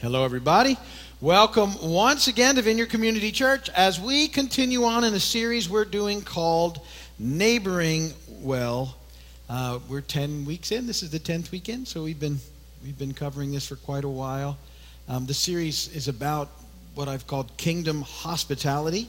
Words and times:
Hello, 0.00 0.24
everybody. 0.24 0.78
Welcome 1.20 1.74
once 1.82 2.26
again 2.26 2.54
to 2.54 2.62
Vineyard 2.62 2.88
Community 2.88 3.30
Church 3.30 3.68
as 3.68 4.00
we 4.00 4.28
continue 4.28 4.84
on 4.84 5.04
in 5.04 5.12
a 5.12 5.20
series 5.20 5.68
we're 5.68 5.84
doing 5.84 6.22
called 6.22 6.80
Neighboring 7.18 8.14
Well. 8.40 8.96
Uh, 9.50 9.78
we're 9.90 10.00
10 10.00 10.46
weeks 10.46 10.72
in. 10.72 10.86
This 10.86 11.02
is 11.02 11.10
the 11.10 11.18
10th 11.18 11.50
weekend, 11.50 11.86
so 11.86 12.02
we've 12.02 12.18
been, 12.18 12.38
we've 12.82 12.98
been 12.98 13.12
covering 13.12 13.52
this 13.52 13.68
for 13.68 13.76
quite 13.76 14.04
a 14.04 14.08
while. 14.08 14.56
Um, 15.06 15.26
the 15.26 15.34
series 15.34 15.94
is 15.94 16.08
about 16.08 16.48
what 16.94 17.06
I've 17.06 17.26
called 17.26 17.54
kingdom 17.58 18.00
hospitality. 18.00 19.06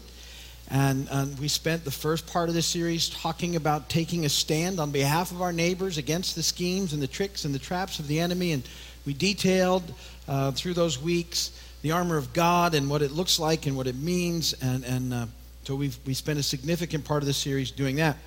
And, 0.69 1.07
and 1.09 1.39
we 1.39 1.47
spent 1.47 1.85
the 1.85 1.91
first 1.91 2.27
part 2.27 2.49
of 2.49 2.55
the 2.55 2.61
series 2.61 3.07
talking 3.07 3.55
about 3.55 3.87
taking 3.87 4.25
a 4.25 4.29
stand 4.29 4.77
on 4.77 4.91
behalf 4.91 5.31
of 5.31 5.41
our 5.41 5.53
neighbors 5.53 5.97
against 5.97 6.35
the 6.35 6.43
schemes 6.43 6.91
and 6.91 7.01
the 7.01 7.07
tricks 7.07 7.45
and 7.45 7.55
the 7.55 7.59
traps 7.59 7.99
of 7.99 8.09
the 8.09 8.19
enemy. 8.19 8.51
And 8.51 8.63
we 9.05 9.13
detailed 9.13 9.93
uh, 10.31 10.49
through 10.49 10.73
those 10.73 10.97
weeks 10.99 11.51
the 11.81 11.91
armor 11.91 12.15
of 12.15 12.31
God 12.31 12.73
and 12.73 12.89
what 12.89 13.01
it 13.01 13.11
looks 13.11 13.37
like 13.37 13.65
and 13.65 13.75
what 13.75 13.85
it 13.85 13.95
means. 13.95 14.53
And, 14.61 14.85
and 14.85 15.13
uh, 15.13 15.25
so 15.63 15.75
we've, 15.75 15.97
we 16.05 16.13
spent 16.13 16.39
a 16.39 16.43
significant 16.43 17.03
part 17.03 17.21
of 17.21 17.27
the 17.27 17.33
series 17.33 17.69
doing 17.69 17.97
that. 17.97 18.17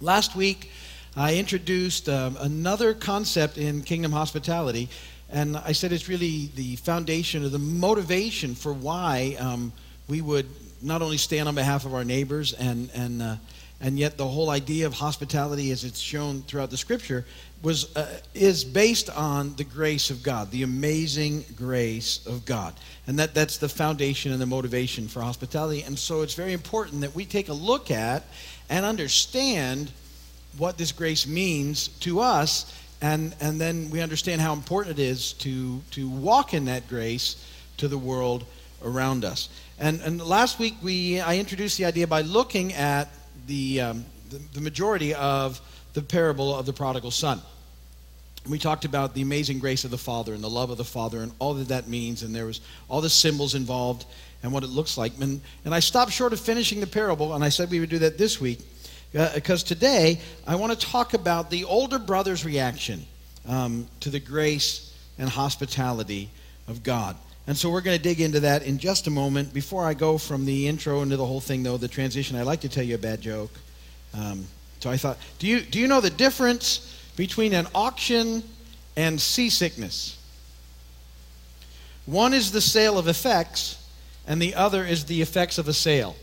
Last 0.00 0.34
week, 0.34 0.70
I 1.14 1.36
introduced 1.36 2.08
uh, 2.08 2.30
another 2.40 2.94
concept 2.94 3.58
in 3.58 3.82
kingdom 3.82 4.12
hospitality. 4.12 4.88
And 5.30 5.56
I 5.58 5.72
said 5.72 5.92
it's 5.92 6.08
really 6.08 6.50
the 6.54 6.76
foundation 6.76 7.44
or 7.44 7.48
the 7.48 7.58
motivation 7.58 8.54
for 8.54 8.72
why 8.72 9.36
um, 9.38 9.72
we 10.08 10.22
would 10.22 10.46
not 10.80 11.02
only 11.02 11.18
stand 11.18 11.48
on 11.48 11.54
behalf 11.54 11.84
of 11.84 11.92
our 11.92 12.04
neighbors 12.04 12.52
and, 12.54 12.88
and, 12.94 13.20
uh, 13.20 13.36
and 13.84 13.98
yet 13.98 14.16
the 14.16 14.26
whole 14.26 14.48
idea 14.48 14.86
of 14.86 14.94
hospitality 14.94 15.70
as 15.70 15.84
it's 15.84 16.00
shown 16.00 16.40
throughout 16.40 16.70
the 16.70 16.76
scripture 16.76 17.26
was, 17.62 17.94
uh, 17.94 18.08
is 18.32 18.64
based 18.64 19.10
on 19.10 19.54
the 19.56 19.64
grace 19.64 20.08
of 20.08 20.22
God, 20.22 20.50
the 20.50 20.62
amazing 20.62 21.44
grace 21.54 22.26
of 22.26 22.46
God. 22.46 22.72
And 23.06 23.18
that, 23.18 23.34
that's 23.34 23.58
the 23.58 23.68
foundation 23.68 24.32
and 24.32 24.40
the 24.40 24.46
motivation 24.46 25.06
for 25.06 25.20
hospitality. 25.20 25.82
And 25.82 25.98
so 25.98 26.22
it's 26.22 26.32
very 26.32 26.54
important 26.54 27.02
that 27.02 27.14
we 27.14 27.26
take 27.26 27.50
a 27.50 27.52
look 27.52 27.90
at 27.90 28.24
and 28.70 28.86
understand 28.86 29.92
what 30.56 30.78
this 30.78 30.90
grace 30.90 31.26
means 31.26 31.88
to 31.88 32.20
us. 32.20 32.74
And, 33.02 33.36
and 33.38 33.60
then 33.60 33.90
we 33.90 34.00
understand 34.00 34.40
how 34.40 34.54
important 34.54 34.98
it 34.98 35.02
is 35.02 35.34
to, 35.34 35.82
to 35.90 36.08
walk 36.08 36.54
in 36.54 36.64
that 36.64 36.88
grace 36.88 37.36
to 37.76 37.88
the 37.88 37.98
world 37.98 38.46
around 38.82 39.26
us. 39.26 39.50
And, 39.78 40.00
and 40.00 40.22
last 40.26 40.58
week 40.58 40.76
we, 40.82 41.20
I 41.20 41.36
introduced 41.36 41.76
the 41.76 41.84
idea 41.84 42.06
by 42.06 42.22
looking 42.22 42.72
at 42.72 43.10
the, 43.46 43.80
um, 43.80 44.04
the, 44.30 44.38
the 44.54 44.60
majority 44.60 45.14
of 45.14 45.60
the 45.92 46.02
parable 46.02 46.54
of 46.54 46.66
the 46.66 46.72
prodigal 46.72 47.10
son 47.10 47.40
we 48.48 48.58
talked 48.58 48.84
about 48.84 49.14
the 49.14 49.22
amazing 49.22 49.58
grace 49.58 49.84
of 49.84 49.90
the 49.90 49.98
Father 49.98 50.34
and 50.34 50.44
the 50.44 50.50
love 50.50 50.70
of 50.70 50.76
the 50.76 50.84
Father 50.84 51.20
and 51.20 51.32
all 51.38 51.54
that 51.54 51.68
that 51.68 51.88
means, 51.88 52.22
and 52.22 52.34
there 52.34 52.46
was 52.46 52.60
all 52.88 53.00
the 53.00 53.08
symbols 53.08 53.54
involved 53.54 54.04
and 54.42 54.52
what 54.52 54.62
it 54.62 54.68
looks 54.68 54.98
like. 54.98 55.12
And, 55.20 55.40
and 55.64 55.74
I 55.74 55.80
stopped 55.80 56.12
short 56.12 56.32
of 56.32 56.40
finishing 56.40 56.80
the 56.80 56.86
parable, 56.86 57.34
and 57.34 57.42
I 57.42 57.48
said 57.48 57.70
we 57.70 57.80
would 57.80 57.88
do 57.88 58.00
that 58.00 58.18
this 58.18 58.40
week, 58.40 58.60
because 59.12 59.64
uh, 59.64 59.66
today 59.66 60.20
I 60.46 60.56
want 60.56 60.78
to 60.78 60.86
talk 60.86 61.14
about 61.14 61.50
the 61.50 61.64
older 61.64 61.98
brother's 61.98 62.44
reaction 62.44 63.06
um, 63.48 63.86
to 64.00 64.10
the 64.10 64.20
grace 64.20 64.94
and 65.18 65.28
hospitality 65.28 66.28
of 66.68 66.82
God. 66.82 67.16
And 67.46 67.56
so 67.56 67.70
we're 67.70 67.82
going 67.82 67.96
to 67.96 68.02
dig 68.02 68.20
into 68.20 68.40
that 68.40 68.62
in 68.62 68.78
just 68.78 69.06
a 69.06 69.10
moment. 69.10 69.52
Before 69.52 69.84
I 69.84 69.94
go 69.94 70.16
from 70.16 70.46
the 70.46 70.66
intro 70.66 71.02
into 71.02 71.16
the 71.16 71.26
whole 71.26 71.40
thing, 71.40 71.62
though, 71.62 71.76
the 71.76 71.88
transition, 71.88 72.36
I'd 72.36 72.46
like 72.46 72.62
to 72.62 72.68
tell 72.68 72.84
you 72.84 72.94
a 72.94 72.98
bad 72.98 73.20
joke. 73.20 73.50
Um, 74.14 74.46
so 74.80 74.90
I 74.90 74.96
thought, 74.96 75.18
do 75.38 75.46
you, 75.46 75.60
do 75.60 75.78
you 75.78 75.86
know 75.86 76.00
the 76.00 76.10
difference? 76.10 76.94
between 77.16 77.52
an 77.54 77.66
auction 77.74 78.42
and 78.96 79.20
seasickness. 79.20 80.18
One 82.06 82.34
is 82.34 82.52
the 82.52 82.60
sale 82.60 82.98
of 82.98 83.08
effects, 83.08 83.82
and 84.26 84.40
the 84.40 84.54
other 84.54 84.84
is 84.84 85.04
the 85.04 85.22
effects 85.22 85.58
of 85.58 85.68
a 85.68 85.72
sale. 85.72 86.16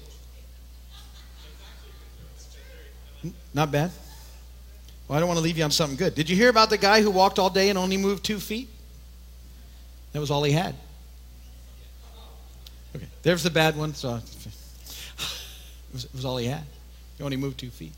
Not 3.53 3.71
bad. 3.71 3.91
Well, 5.07 5.17
I 5.17 5.19
don't 5.19 5.27
want 5.27 5.39
to 5.39 5.43
leave 5.43 5.57
you 5.57 5.63
on 5.63 5.71
something 5.71 5.97
good. 5.97 6.15
Did 6.15 6.29
you 6.29 6.35
hear 6.35 6.49
about 6.49 6.69
the 6.69 6.77
guy 6.77 7.01
who 7.01 7.11
walked 7.11 7.39
all 7.39 7.49
day 7.49 7.69
and 7.69 7.77
only 7.77 7.97
moved 7.97 8.23
two 8.23 8.39
feet? 8.39 8.69
That 10.13 10.19
was 10.19 10.31
all 10.31 10.43
he 10.43 10.51
had. 10.51 10.75
There's 13.23 13.43
the 13.43 13.49
bad 13.49 13.77
one. 13.77 13.93
So 13.93 14.15
it 14.15 14.21
was, 15.93 16.05
it 16.05 16.13
was 16.13 16.25
all 16.25 16.37
he 16.37 16.47
had. 16.47 16.63
He 17.17 17.23
only 17.23 17.37
moved 17.37 17.59
two 17.59 17.69
feet. 17.69 17.93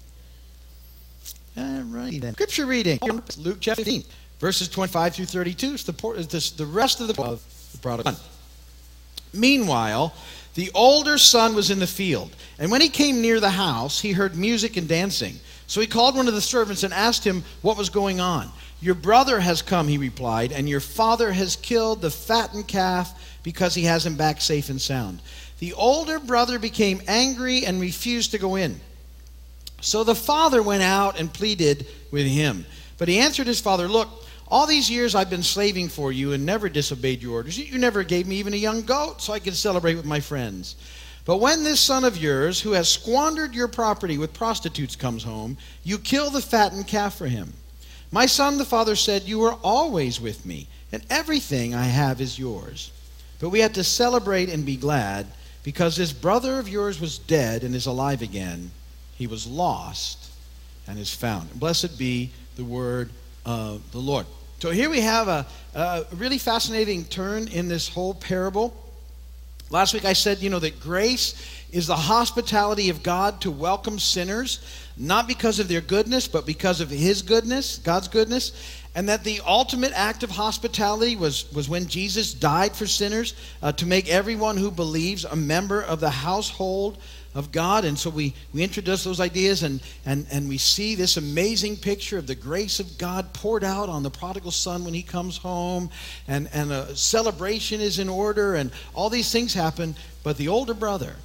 All 1.57 1.83
right 1.83 2.19
then. 2.19 2.33
Scripture 2.33 2.65
reading 2.65 2.99
Luke 3.37 3.57
chapter 3.59 3.83
15, 3.83 4.03
verses 4.39 4.67
25 4.67 5.15
through 5.15 5.25
32. 5.25 5.73
It's 5.73 5.83
the, 5.83 6.53
the 6.57 6.65
rest 6.65 6.99
of 6.99 7.07
the, 7.07 7.21
of 7.21 7.43
the 7.71 7.77
prodigal 7.77 8.13
son. 8.13 8.21
Meanwhile, 9.33 10.13
the 10.55 10.71
older 10.73 11.17
son 11.17 11.55
was 11.55 11.71
in 11.71 11.79
the 11.79 11.87
field, 11.87 12.35
and 12.59 12.69
when 12.69 12.81
he 12.81 12.89
came 12.89 13.21
near 13.21 13.39
the 13.39 13.49
house, 13.49 13.99
he 13.99 14.11
heard 14.11 14.35
music 14.35 14.77
and 14.77 14.87
dancing. 14.87 15.39
So 15.67 15.81
he 15.81 15.87
called 15.87 16.15
one 16.15 16.27
of 16.27 16.33
the 16.33 16.41
servants 16.41 16.83
and 16.83 16.93
asked 16.93 17.23
him 17.23 17.43
what 17.61 17.77
was 17.77 17.89
going 17.89 18.19
on. 18.19 18.49
Your 18.81 18.95
brother 18.95 19.39
has 19.39 19.61
come, 19.61 19.87
he 19.87 19.97
replied, 19.97 20.51
and 20.51 20.67
your 20.67 20.79
father 20.79 21.31
has 21.31 21.55
killed 21.55 22.01
the 22.01 22.11
fattened 22.11 22.67
calf 22.67 23.32
because 23.43 23.75
he 23.75 23.83
has 23.83 24.05
him 24.05 24.15
back 24.15 24.41
safe 24.41 24.69
and 24.69 24.81
sound. 24.81 25.21
The 25.59 25.73
older 25.73 26.19
brother 26.19 26.59
became 26.59 27.01
angry 27.07 27.65
and 27.65 27.79
refused 27.79 28.31
to 28.31 28.37
go 28.37 28.55
in. 28.55 28.79
So 29.81 30.03
the 30.03 30.15
father 30.15 30.63
went 30.63 30.83
out 30.83 31.19
and 31.19 31.31
pleaded 31.31 31.85
with 32.09 32.25
him. 32.25 32.65
But 32.97 33.09
he 33.09 33.19
answered 33.19 33.47
his 33.47 33.59
father, 33.59 33.87
Look, 33.87 34.09
all 34.47 34.65
these 34.65 34.89
years 34.89 35.15
I've 35.15 35.29
been 35.29 35.43
slaving 35.43 35.89
for 35.89 36.11
you 36.11 36.33
and 36.33 36.45
never 36.45 36.69
disobeyed 36.69 37.21
your 37.21 37.33
orders. 37.33 37.57
You 37.57 37.77
never 37.77 38.03
gave 38.03 38.27
me 38.27 38.37
even 38.37 38.53
a 38.53 38.57
young 38.57 38.83
goat 38.83 39.21
so 39.21 39.33
I 39.33 39.39
could 39.39 39.55
celebrate 39.55 39.95
with 39.95 40.05
my 40.05 40.19
friends. 40.19 40.75
But 41.25 41.37
when 41.37 41.63
this 41.63 41.79
son 41.79 42.03
of 42.03 42.17
yours, 42.17 42.59
who 42.61 42.71
has 42.73 42.89
squandered 42.89 43.55
your 43.55 43.67
property 43.67 44.17
with 44.17 44.33
prostitutes, 44.33 44.95
comes 44.95 45.23
home, 45.23 45.57
you 45.83 45.97
kill 45.97 46.29
the 46.29 46.41
fattened 46.41 46.87
calf 46.87 47.15
for 47.15 47.27
him. 47.27 47.53
My 48.11 48.25
son, 48.25 48.57
the 48.57 48.65
father 48.65 48.95
said, 48.95 49.23
You 49.23 49.43
are 49.43 49.57
always 49.63 50.19
with 50.19 50.45
me, 50.45 50.67
and 50.91 51.05
everything 51.09 51.73
I 51.73 51.85
have 51.85 52.19
is 52.19 52.37
yours. 52.37 52.91
But 53.43 53.49
we 53.49 53.59
had 53.59 53.73
to 53.73 53.83
celebrate 53.83 54.47
and 54.47 54.65
be 54.65 54.77
glad 54.77 55.27
because 55.63 55.97
this 55.97 56.13
brother 56.13 56.59
of 56.59 56.69
yours 56.69 57.01
was 57.01 57.17
dead 57.17 57.65
and 57.65 57.75
is 57.75 57.87
alive 57.87 58.21
again 58.21 58.71
he 59.17 59.27
was 59.27 59.45
lost 59.45 60.31
and 60.87 60.97
is 60.97 61.13
found. 61.13 61.59
Blessed 61.59 61.99
be 61.99 62.31
the 62.55 62.63
word 62.63 63.09
of 63.45 63.91
the 63.91 63.97
Lord. 63.97 64.27
So 64.59 64.71
here 64.71 64.89
we 64.89 65.01
have 65.01 65.27
a, 65.27 65.45
a 65.75 66.05
really 66.15 66.37
fascinating 66.37 67.03
turn 67.03 67.49
in 67.49 67.67
this 67.67 67.89
whole 67.89 68.13
parable. 68.13 68.73
Last 69.69 69.93
week 69.93 70.05
I 70.05 70.13
said, 70.13 70.39
you 70.39 70.49
know, 70.49 70.59
that 70.59 70.79
grace 70.79 71.35
is 71.69 71.87
the 71.87 71.97
hospitality 71.97 72.89
of 72.89 73.03
God 73.03 73.41
to 73.41 73.51
welcome 73.51 73.99
sinners, 73.99 74.59
not 74.95 75.27
because 75.27 75.59
of 75.59 75.67
their 75.67 75.81
goodness, 75.81 76.29
but 76.29 76.45
because 76.45 76.79
of 76.79 76.89
His 76.89 77.21
goodness, 77.21 77.77
God's 77.79 78.07
goodness. 78.07 78.53
And 78.95 79.09
that 79.09 79.23
the 79.23 79.41
ultimate 79.45 79.91
act 79.95 80.21
of 80.21 80.29
hospitality 80.29 81.15
was, 81.15 81.51
was 81.51 81.67
when 81.67 81.87
Jesus 81.87 82.33
died 82.33 82.75
for 82.75 82.85
sinners 82.85 83.33
uh, 83.61 83.71
to 83.73 83.87
make 83.87 84.07
everyone 84.07 84.55
who 84.55 84.69
believes 84.69 85.25
a 85.25 85.35
member 85.35 85.81
of 85.81 85.99
the 85.99 86.11
household 86.11 86.99
of 87.33 87.51
God. 87.51 87.85
And 87.85 87.97
so 87.97 88.11
we, 88.11 88.35
we 88.53 88.61
introduce 88.61 89.03
those 89.03 89.19
ideas 89.19 89.63
and, 89.63 89.81
and, 90.05 90.27
and 90.31 90.47
we 90.47 90.59
see 90.59 90.93
this 90.93 91.17
amazing 91.17 91.77
picture 91.77 92.19
of 92.19 92.27
the 92.27 92.35
grace 92.35 92.79
of 92.79 92.99
God 92.99 93.33
poured 93.33 93.63
out 93.63 93.89
on 93.89 94.03
the 94.03 94.11
prodigal 94.11 94.51
son 94.51 94.85
when 94.85 94.93
he 94.93 95.01
comes 95.01 95.37
home. 95.37 95.89
And, 96.27 96.47
and 96.53 96.71
a 96.71 96.95
celebration 96.95 97.81
is 97.81 97.97
in 97.97 98.09
order 98.09 98.53
and 98.53 98.71
all 98.93 99.09
these 99.09 99.31
things 99.31 99.55
happen. 99.55 99.95
But 100.21 100.37
the 100.37 100.49
older 100.49 100.75
brother, 100.75 101.15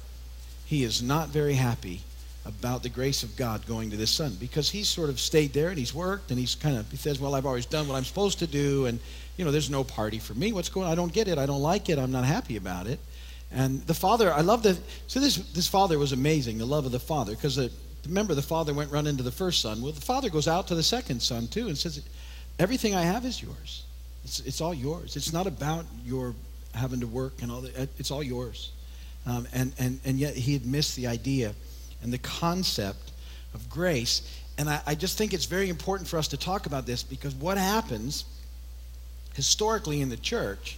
he 0.65 0.83
is 0.83 1.03
not 1.03 1.29
very 1.29 1.53
happy 1.53 2.01
about 2.45 2.83
the 2.83 2.89
grace 2.89 3.23
of 3.23 3.35
God 3.35 3.65
going 3.67 3.91
to 3.91 3.97
this 3.97 4.11
son 4.11 4.35
because 4.39 4.69
he's 4.69 4.87
sort 4.87 5.09
of 5.09 5.19
stayed 5.19 5.53
there 5.53 5.69
and 5.69 5.77
he's 5.77 5.93
worked 5.93 6.31
and 6.31 6.39
he's 6.39 6.55
kind 6.55 6.77
of, 6.77 6.89
he 6.89 6.97
says, 6.97 7.19
well, 7.19 7.35
I've 7.35 7.45
always 7.45 7.65
done 7.65 7.87
what 7.87 7.95
I'm 7.95 8.05
supposed 8.05 8.39
to 8.39 8.47
do. 8.47 8.85
And, 8.85 8.99
you 9.37 9.45
know, 9.45 9.51
there's 9.51 9.69
no 9.69 9.83
party 9.83 10.19
for 10.19 10.33
me. 10.33 10.51
What's 10.53 10.69
going 10.69 10.87
on? 10.87 10.91
I 10.91 10.95
don't 10.95 11.13
get 11.13 11.27
it. 11.27 11.37
I 11.37 11.45
don't 11.45 11.61
like 11.61 11.89
it. 11.89 11.99
I'm 11.99 12.11
not 12.11 12.25
happy 12.25 12.55
about 12.55 12.87
it. 12.87 12.99
And 13.51 13.81
the 13.87 13.93
father, 13.93 14.31
I 14.33 14.41
love 14.41 14.63
the, 14.63 14.77
so 15.07 15.19
this, 15.19 15.37
this 15.53 15.67
father 15.67 15.97
was 15.97 16.11
amazing, 16.11 16.57
the 16.57 16.65
love 16.65 16.85
of 16.85 16.91
the 16.91 16.99
father, 16.99 17.33
because 17.33 17.55
the 17.55 17.71
remember 18.07 18.33
the 18.33 18.41
father 18.41 18.73
went 18.73 18.91
run 18.91 19.07
into 19.07 19.23
the 19.23 19.31
first 19.31 19.61
son. 19.61 19.81
Well, 19.81 19.91
the 19.91 20.01
father 20.01 20.29
goes 20.29 20.47
out 20.47 20.67
to 20.67 20.75
the 20.75 20.83
second 20.83 21.21
son 21.21 21.47
too 21.47 21.67
and 21.67 21.77
says, 21.77 22.01
everything 22.57 22.95
I 22.95 23.01
have 23.01 23.25
is 23.25 23.41
yours. 23.41 23.83
It's, 24.23 24.39
it's 24.41 24.61
all 24.61 24.73
yours. 24.73 25.15
It's 25.15 25.33
not 25.33 25.47
about 25.47 25.85
your 26.05 26.33
having 26.73 26.99
to 27.01 27.07
work 27.07 27.41
and 27.41 27.51
all 27.51 27.61
that. 27.61 27.89
It's 27.97 28.11
all 28.11 28.23
yours. 28.23 28.71
Um, 29.25 29.47
and, 29.53 29.73
and, 29.79 29.99
and 30.05 30.17
yet 30.17 30.35
he 30.35 30.53
had 30.53 30.65
missed 30.65 30.95
the 30.95 31.07
idea 31.07 31.53
and 32.01 32.13
the 32.13 32.17
concept 32.19 33.11
of 33.53 33.69
grace. 33.69 34.21
And 34.57 34.69
I, 34.69 34.81
I 34.87 34.95
just 34.95 35.17
think 35.17 35.33
it's 35.33 35.45
very 35.45 35.69
important 35.69 36.07
for 36.09 36.17
us 36.17 36.27
to 36.29 36.37
talk 36.37 36.65
about 36.65 36.85
this 36.85 37.03
because 37.03 37.35
what 37.35 37.57
happens 37.57 38.25
historically 39.35 40.01
in 40.01 40.09
the 40.09 40.17
church 40.17 40.77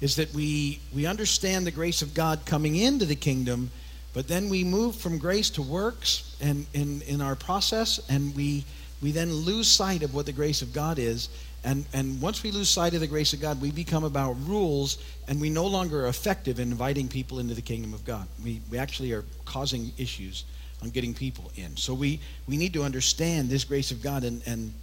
is 0.00 0.16
that 0.16 0.32
we, 0.34 0.80
we 0.94 1.06
understand 1.06 1.66
the 1.66 1.70
grace 1.70 2.02
of 2.02 2.12
God 2.14 2.44
coming 2.44 2.76
into 2.76 3.04
the 3.04 3.14
kingdom, 3.14 3.70
but 4.12 4.28
then 4.28 4.48
we 4.48 4.62
move 4.64 4.96
from 4.96 5.18
grace 5.18 5.50
to 5.50 5.62
works 5.62 6.36
and 6.40 6.66
in, 6.74 7.00
in 7.02 7.20
our 7.20 7.34
process, 7.34 8.00
and 8.08 8.34
we, 8.36 8.64
we 9.00 9.12
then 9.12 9.32
lose 9.32 9.68
sight 9.68 10.02
of 10.02 10.14
what 10.14 10.26
the 10.26 10.32
grace 10.32 10.62
of 10.62 10.72
God 10.72 10.98
is, 10.98 11.28
And, 11.64 11.86
and 11.94 12.20
once 12.20 12.42
we 12.42 12.50
lose 12.50 12.68
sight 12.68 12.92
of 12.92 13.00
the 13.00 13.06
grace 13.06 13.32
of 13.32 13.40
God, 13.40 13.60
we 13.60 13.70
become 13.70 14.04
about 14.04 14.36
rules 14.46 14.98
and 15.26 15.40
we 15.40 15.48
no 15.48 15.66
longer 15.66 16.04
are 16.04 16.08
effective 16.08 16.60
in 16.60 16.70
inviting 16.70 17.08
people 17.08 17.38
into 17.38 17.54
the 17.54 17.62
kingdom 17.62 17.94
of 17.94 18.04
God. 18.04 18.26
We, 18.44 18.60
we 18.70 18.76
actually 18.76 19.12
are 19.12 19.24
causing 19.46 19.90
issues 19.96 20.44
on 20.82 20.90
getting 20.90 21.14
people 21.14 21.50
in. 21.56 21.76
So 21.76 21.94
we, 21.94 22.20
we 22.46 22.58
need 22.58 22.74
to 22.74 22.82
understand 22.82 23.48
this 23.48 23.64
grace 23.64 23.90
of 23.90 24.02
God 24.02 24.24
and, 24.24 24.42
and 24.46 24.74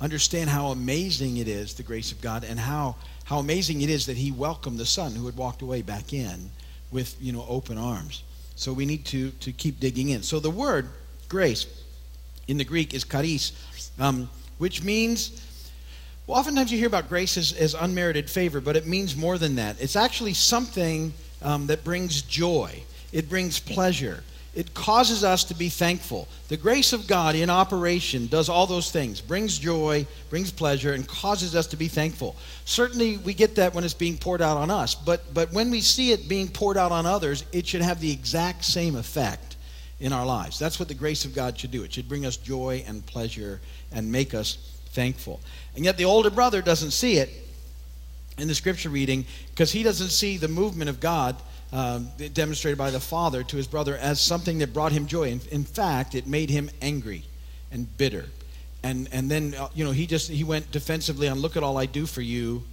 understand 0.00 0.48
how 0.48 0.68
amazing 0.68 1.38
it 1.38 1.48
is, 1.48 1.74
the 1.74 1.82
grace 1.82 2.12
of 2.12 2.20
God, 2.20 2.44
and 2.44 2.58
how, 2.58 2.94
how 3.24 3.38
amazing 3.38 3.82
it 3.82 3.90
is 3.90 4.06
that 4.06 4.16
He 4.16 4.30
welcomed 4.30 4.78
the 4.78 4.86
son 4.86 5.12
who 5.12 5.26
had 5.26 5.36
walked 5.36 5.62
away 5.62 5.82
back 5.82 6.12
in 6.12 6.50
with 6.92 7.16
you 7.20 7.32
know 7.32 7.44
open 7.48 7.76
arms. 7.76 8.22
So 8.54 8.72
we 8.72 8.86
need 8.86 9.04
to, 9.06 9.30
to 9.30 9.52
keep 9.52 9.80
digging 9.80 10.10
in. 10.10 10.22
So 10.22 10.40
the 10.40 10.50
word 10.50 10.88
grace 11.28 11.66
in 12.46 12.56
the 12.58 12.64
Greek 12.64 12.94
is 12.94 13.04
charis, 13.04 13.52
um, 13.98 14.28
which 14.58 14.82
means 14.82 15.44
well, 16.28 16.38
oftentimes 16.38 16.70
you 16.70 16.76
hear 16.76 16.86
about 16.86 17.08
grace 17.08 17.38
as, 17.38 17.54
as 17.54 17.72
unmerited 17.72 18.28
favor, 18.28 18.60
but 18.60 18.76
it 18.76 18.86
means 18.86 19.16
more 19.16 19.38
than 19.38 19.54
that. 19.54 19.80
It's 19.80 19.96
actually 19.96 20.34
something 20.34 21.14
um, 21.40 21.66
that 21.68 21.82
brings 21.84 22.20
joy, 22.20 22.82
it 23.12 23.30
brings 23.30 23.58
pleasure, 23.58 24.22
it 24.54 24.74
causes 24.74 25.24
us 25.24 25.42
to 25.44 25.54
be 25.54 25.70
thankful. 25.70 26.28
The 26.48 26.58
grace 26.58 26.92
of 26.92 27.06
God 27.06 27.34
in 27.34 27.48
operation 27.48 28.26
does 28.26 28.50
all 28.50 28.66
those 28.66 28.90
things 28.90 29.22
brings 29.22 29.58
joy, 29.58 30.06
brings 30.28 30.50
pleasure, 30.50 30.92
and 30.92 31.08
causes 31.08 31.56
us 31.56 31.66
to 31.68 31.78
be 31.78 31.88
thankful. 31.88 32.36
Certainly, 32.66 33.18
we 33.18 33.32
get 33.32 33.54
that 33.54 33.72
when 33.72 33.82
it's 33.82 33.94
being 33.94 34.18
poured 34.18 34.42
out 34.42 34.58
on 34.58 34.70
us, 34.70 34.94
but, 34.94 35.32
but 35.32 35.50
when 35.54 35.70
we 35.70 35.80
see 35.80 36.12
it 36.12 36.28
being 36.28 36.48
poured 36.48 36.76
out 36.76 36.92
on 36.92 37.06
others, 37.06 37.42
it 37.52 37.66
should 37.66 37.80
have 37.80 38.00
the 38.00 38.12
exact 38.12 38.66
same 38.66 38.96
effect 38.96 39.56
in 39.98 40.12
our 40.12 40.26
lives. 40.26 40.58
That's 40.58 40.78
what 40.78 40.88
the 40.88 40.94
grace 40.94 41.24
of 41.24 41.34
God 41.34 41.58
should 41.58 41.70
do. 41.70 41.84
It 41.84 41.92
should 41.94 42.08
bring 42.08 42.26
us 42.26 42.36
joy 42.36 42.84
and 42.86 43.04
pleasure 43.06 43.62
and 43.92 44.12
make 44.12 44.34
us 44.34 44.77
thankful. 44.98 45.38
And 45.76 45.84
yet 45.84 45.96
the 45.96 46.06
older 46.06 46.28
brother 46.28 46.60
doesn't 46.60 46.90
see 46.90 47.18
it 47.18 47.30
in 48.36 48.48
the 48.48 48.54
scripture 48.54 48.88
reading 48.88 49.26
because 49.50 49.70
he 49.70 49.84
doesn't 49.84 50.08
see 50.08 50.38
the 50.38 50.48
movement 50.48 50.90
of 50.90 50.98
God 50.98 51.36
um, 51.72 52.10
demonstrated 52.32 52.76
by 52.76 52.90
the 52.90 52.98
father 52.98 53.44
to 53.44 53.56
his 53.56 53.68
brother 53.68 53.96
as 53.96 54.20
something 54.20 54.58
that 54.58 54.74
brought 54.74 54.90
him 54.90 55.06
joy. 55.06 55.28
In, 55.28 55.40
in 55.52 55.62
fact, 55.62 56.16
it 56.16 56.26
made 56.26 56.50
him 56.50 56.68
angry 56.82 57.22
and 57.70 57.86
bitter. 57.96 58.24
And, 58.82 59.08
and 59.12 59.30
then, 59.30 59.54
uh, 59.56 59.68
you 59.72 59.84
know, 59.84 59.92
he 59.92 60.04
just, 60.04 60.30
he 60.30 60.42
went 60.42 60.72
defensively 60.72 61.28
on, 61.28 61.38
look 61.38 61.56
at 61.56 61.62
all 61.62 61.78
I 61.78 61.86
do 61.86 62.04
for 62.04 62.22
you. 62.22 62.64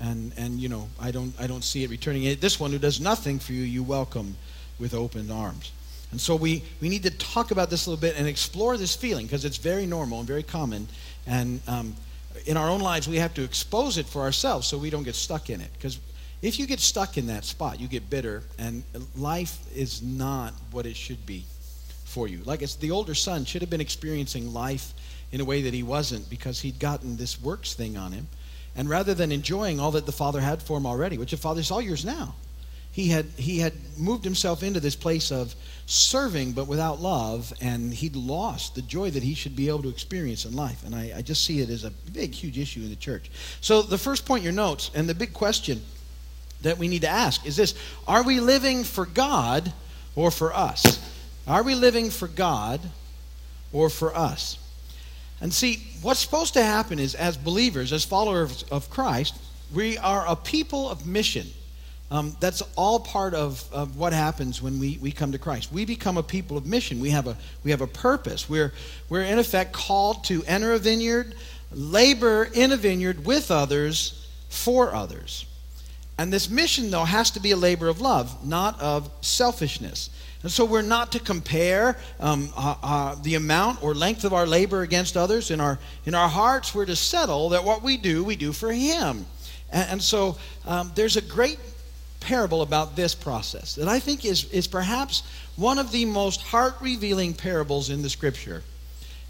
And, 0.00 0.32
and 0.36 0.58
you 0.58 0.68
know, 0.68 0.88
I 1.00 1.12
don't, 1.12 1.32
I 1.40 1.46
don't 1.46 1.62
see 1.62 1.84
it 1.84 1.90
returning. 1.90 2.22
This 2.40 2.58
one 2.58 2.72
who 2.72 2.78
does 2.78 2.98
nothing 3.00 3.38
for 3.38 3.52
you, 3.52 3.62
you 3.62 3.84
welcome 3.84 4.36
with 4.80 4.94
open 4.94 5.30
arms. 5.30 5.70
And 6.10 6.20
so 6.20 6.36
we, 6.36 6.62
we 6.80 6.88
need 6.88 7.02
to 7.02 7.10
talk 7.10 7.50
about 7.50 7.68
this 7.68 7.86
a 7.86 7.90
little 7.90 8.00
bit 8.00 8.16
and 8.16 8.26
explore 8.26 8.76
this 8.76 8.94
feeling 8.94 9.26
because 9.26 9.44
it's 9.44 9.56
very 9.56 9.86
normal 9.86 10.18
and 10.18 10.26
very 10.26 10.42
common. 10.42 10.88
And 11.26 11.60
um, 11.66 11.94
in 12.46 12.56
our 12.56 12.68
own 12.68 12.80
lives, 12.80 13.08
we 13.08 13.16
have 13.16 13.34
to 13.34 13.42
expose 13.42 13.98
it 13.98 14.06
for 14.06 14.22
ourselves 14.22 14.66
so 14.66 14.78
we 14.78 14.90
don't 14.90 15.02
get 15.02 15.14
stuck 15.14 15.50
in 15.50 15.60
it. 15.60 15.70
Because 15.72 15.98
if 16.42 16.58
you 16.58 16.66
get 16.66 16.80
stuck 16.80 17.16
in 17.18 17.26
that 17.26 17.44
spot, 17.44 17.80
you 17.80 17.88
get 17.88 18.08
bitter, 18.08 18.42
and 18.58 18.84
life 19.16 19.58
is 19.74 20.02
not 20.02 20.52
what 20.70 20.86
it 20.86 20.96
should 20.96 21.24
be 21.26 21.44
for 22.04 22.28
you. 22.28 22.40
Like 22.44 22.62
it's 22.62 22.76
the 22.76 22.90
older 22.90 23.14
son 23.14 23.44
should 23.44 23.62
have 23.62 23.70
been 23.70 23.80
experiencing 23.80 24.52
life 24.52 24.94
in 25.32 25.40
a 25.40 25.44
way 25.44 25.62
that 25.62 25.74
he 25.74 25.82
wasn't 25.82 26.28
because 26.30 26.60
he'd 26.60 26.78
gotten 26.78 27.16
this 27.16 27.40
works 27.40 27.74
thing 27.74 27.96
on 27.96 28.12
him. 28.12 28.28
And 28.76 28.88
rather 28.88 29.14
than 29.14 29.32
enjoying 29.32 29.80
all 29.80 29.90
that 29.92 30.06
the 30.06 30.12
father 30.12 30.40
had 30.40 30.62
for 30.62 30.76
him 30.76 30.86
already, 30.86 31.18
which 31.18 31.30
the 31.30 31.36
father's 31.36 31.70
all 31.70 31.80
yours 31.80 32.04
now, 32.04 32.34
he 32.92 33.08
had, 33.08 33.26
he 33.36 33.58
had 33.58 33.72
moved 33.98 34.24
himself 34.24 34.62
into 34.62 34.80
this 34.80 34.96
place 34.96 35.30
of 35.30 35.54
serving 35.86 36.52
but 36.52 36.66
without 36.66 37.00
love, 37.00 37.52
and 37.60 37.94
he'd 37.94 38.16
lost 38.16 38.74
the 38.74 38.82
joy 38.82 39.10
that 39.10 39.22
he 39.22 39.34
should 39.34 39.54
be 39.54 39.68
able 39.68 39.82
to 39.82 39.88
experience 39.88 40.44
in 40.44 40.54
life. 40.54 40.84
And 40.84 40.94
I, 40.94 41.12
I 41.16 41.22
just 41.22 41.44
see 41.44 41.60
it 41.60 41.70
as 41.70 41.84
a 41.84 41.90
big, 42.12 42.34
huge 42.34 42.58
issue 42.58 42.80
in 42.80 42.90
the 42.90 42.96
church. 42.96 43.30
So, 43.60 43.82
the 43.82 43.98
first 43.98 44.26
point, 44.26 44.42
your 44.42 44.52
notes, 44.52 44.90
and 44.94 45.08
the 45.08 45.14
big 45.14 45.32
question 45.32 45.80
that 46.62 46.78
we 46.78 46.88
need 46.88 47.02
to 47.02 47.08
ask 47.08 47.46
is 47.46 47.56
this 47.56 47.74
Are 48.06 48.24
we 48.24 48.40
living 48.40 48.84
for 48.84 49.06
God 49.06 49.72
or 50.16 50.30
for 50.30 50.52
us? 50.54 51.00
Are 51.46 51.62
we 51.62 51.76
living 51.76 52.10
for 52.10 52.26
God 52.26 52.80
or 53.72 53.88
for 53.88 54.14
us? 54.16 54.58
And 55.40 55.52
see, 55.52 55.82
what's 56.02 56.20
supposed 56.20 56.54
to 56.54 56.62
happen 56.62 56.98
is, 56.98 57.14
as 57.14 57.36
believers, 57.36 57.92
as 57.92 58.04
followers 58.04 58.64
of 58.70 58.90
Christ, 58.90 59.36
we 59.72 59.98
are 59.98 60.26
a 60.26 60.34
people 60.34 60.88
of 60.88 61.06
mission. 61.06 61.46
Um, 62.10 62.36
that's 62.38 62.62
all 62.76 63.00
part 63.00 63.34
of, 63.34 63.68
of 63.72 63.96
what 63.96 64.12
happens 64.12 64.62
when 64.62 64.78
we, 64.78 64.98
we 65.02 65.10
come 65.10 65.32
to 65.32 65.38
Christ. 65.38 65.72
We 65.72 65.84
become 65.84 66.16
a 66.16 66.22
people 66.22 66.56
of 66.56 66.64
mission. 66.64 67.00
We 67.00 67.10
have 67.10 67.26
a, 67.26 67.36
we 67.64 67.72
have 67.72 67.80
a 67.80 67.86
purpose. 67.86 68.48
We're, 68.48 68.72
we're, 69.08 69.22
in 69.22 69.38
effect, 69.38 69.72
called 69.72 70.22
to 70.24 70.44
enter 70.44 70.72
a 70.72 70.78
vineyard, 70.78 71.34
labor 71.72 72.48
in 72.54 72.70
a 72.70 72.76
vineyard 72.76 73.24
with 73.26 73.50
others, 73.50 74.28
for 74.48 74.94
others. 74.94 75.46
And 76.18 76.32
this 76.32 76.48
mission, 76.48 76.90
though, 76.90 77.04
has 77.04 77.32
to 77.32 77.40
be 77.40 77.50
a 77.50 77.56
labor 77.56 77.88
of 77.88 78.00
love, 78.00 78.46
not 78.46 78.80
of 78.80 79.10
selfishness. 79.20 80.10
And 80.42 80.52
so 80.52 80.64
we're 80.64 80.82
not 80.82 81.10
to 81.12 81.18
compare 81.18 81.98
um, 82.20 82.50
uh, 82.56 82.76
uh, 82.82 83.14
the 83.22 83.34
amount 83.34 83.82
or 83.82 83.94
length 83.94 84.24
of 84.24 84.32
our 84.32 84.46
labor 84.46 84.82
against 84.82 85.16
others. 85.16 85.50
In 85.50 85.60
our, 85.60 85.78
in 86.04 86.14
our 86.14 86.28
hearts, 86.28 86.72
we're 86.72 86.86
to 86.86 86.94
settle 86.94 87.48
that 87.48 87.64
what 87.64 87.82
we 87.82 87.96
do, 87.96 88.22
we 88.22 88.36
do 88.36 88.52
for 88.52 88.72
Him. 88.72 89.26
And, 89.72 89.90
and 89.90 90.02
so 90.02 90.36
um, 90.64 90.92
there's 90.94 91.16
a 91.16 91.22
great 91.22 91.58
parable 92.20 92.62
about 92.62 92.96
this 92.96 93.14
process 93.14 93.74
that 93.76 93.88
I 93.88 94.00
think 94.00 94.24
is, 94.24 94.50
is 94.50 94.66
perhaps 94.66 95.22
one 95.56 95.78
of 95.78 95.92
the 95.92 96.04
most 96.04 96.42
heart 96.42 96.74
revealing 96.80 97.34
parables 97.34 97.90
in 97.90 98.02
the 98.02 98.10
scripture. 98.10 98.62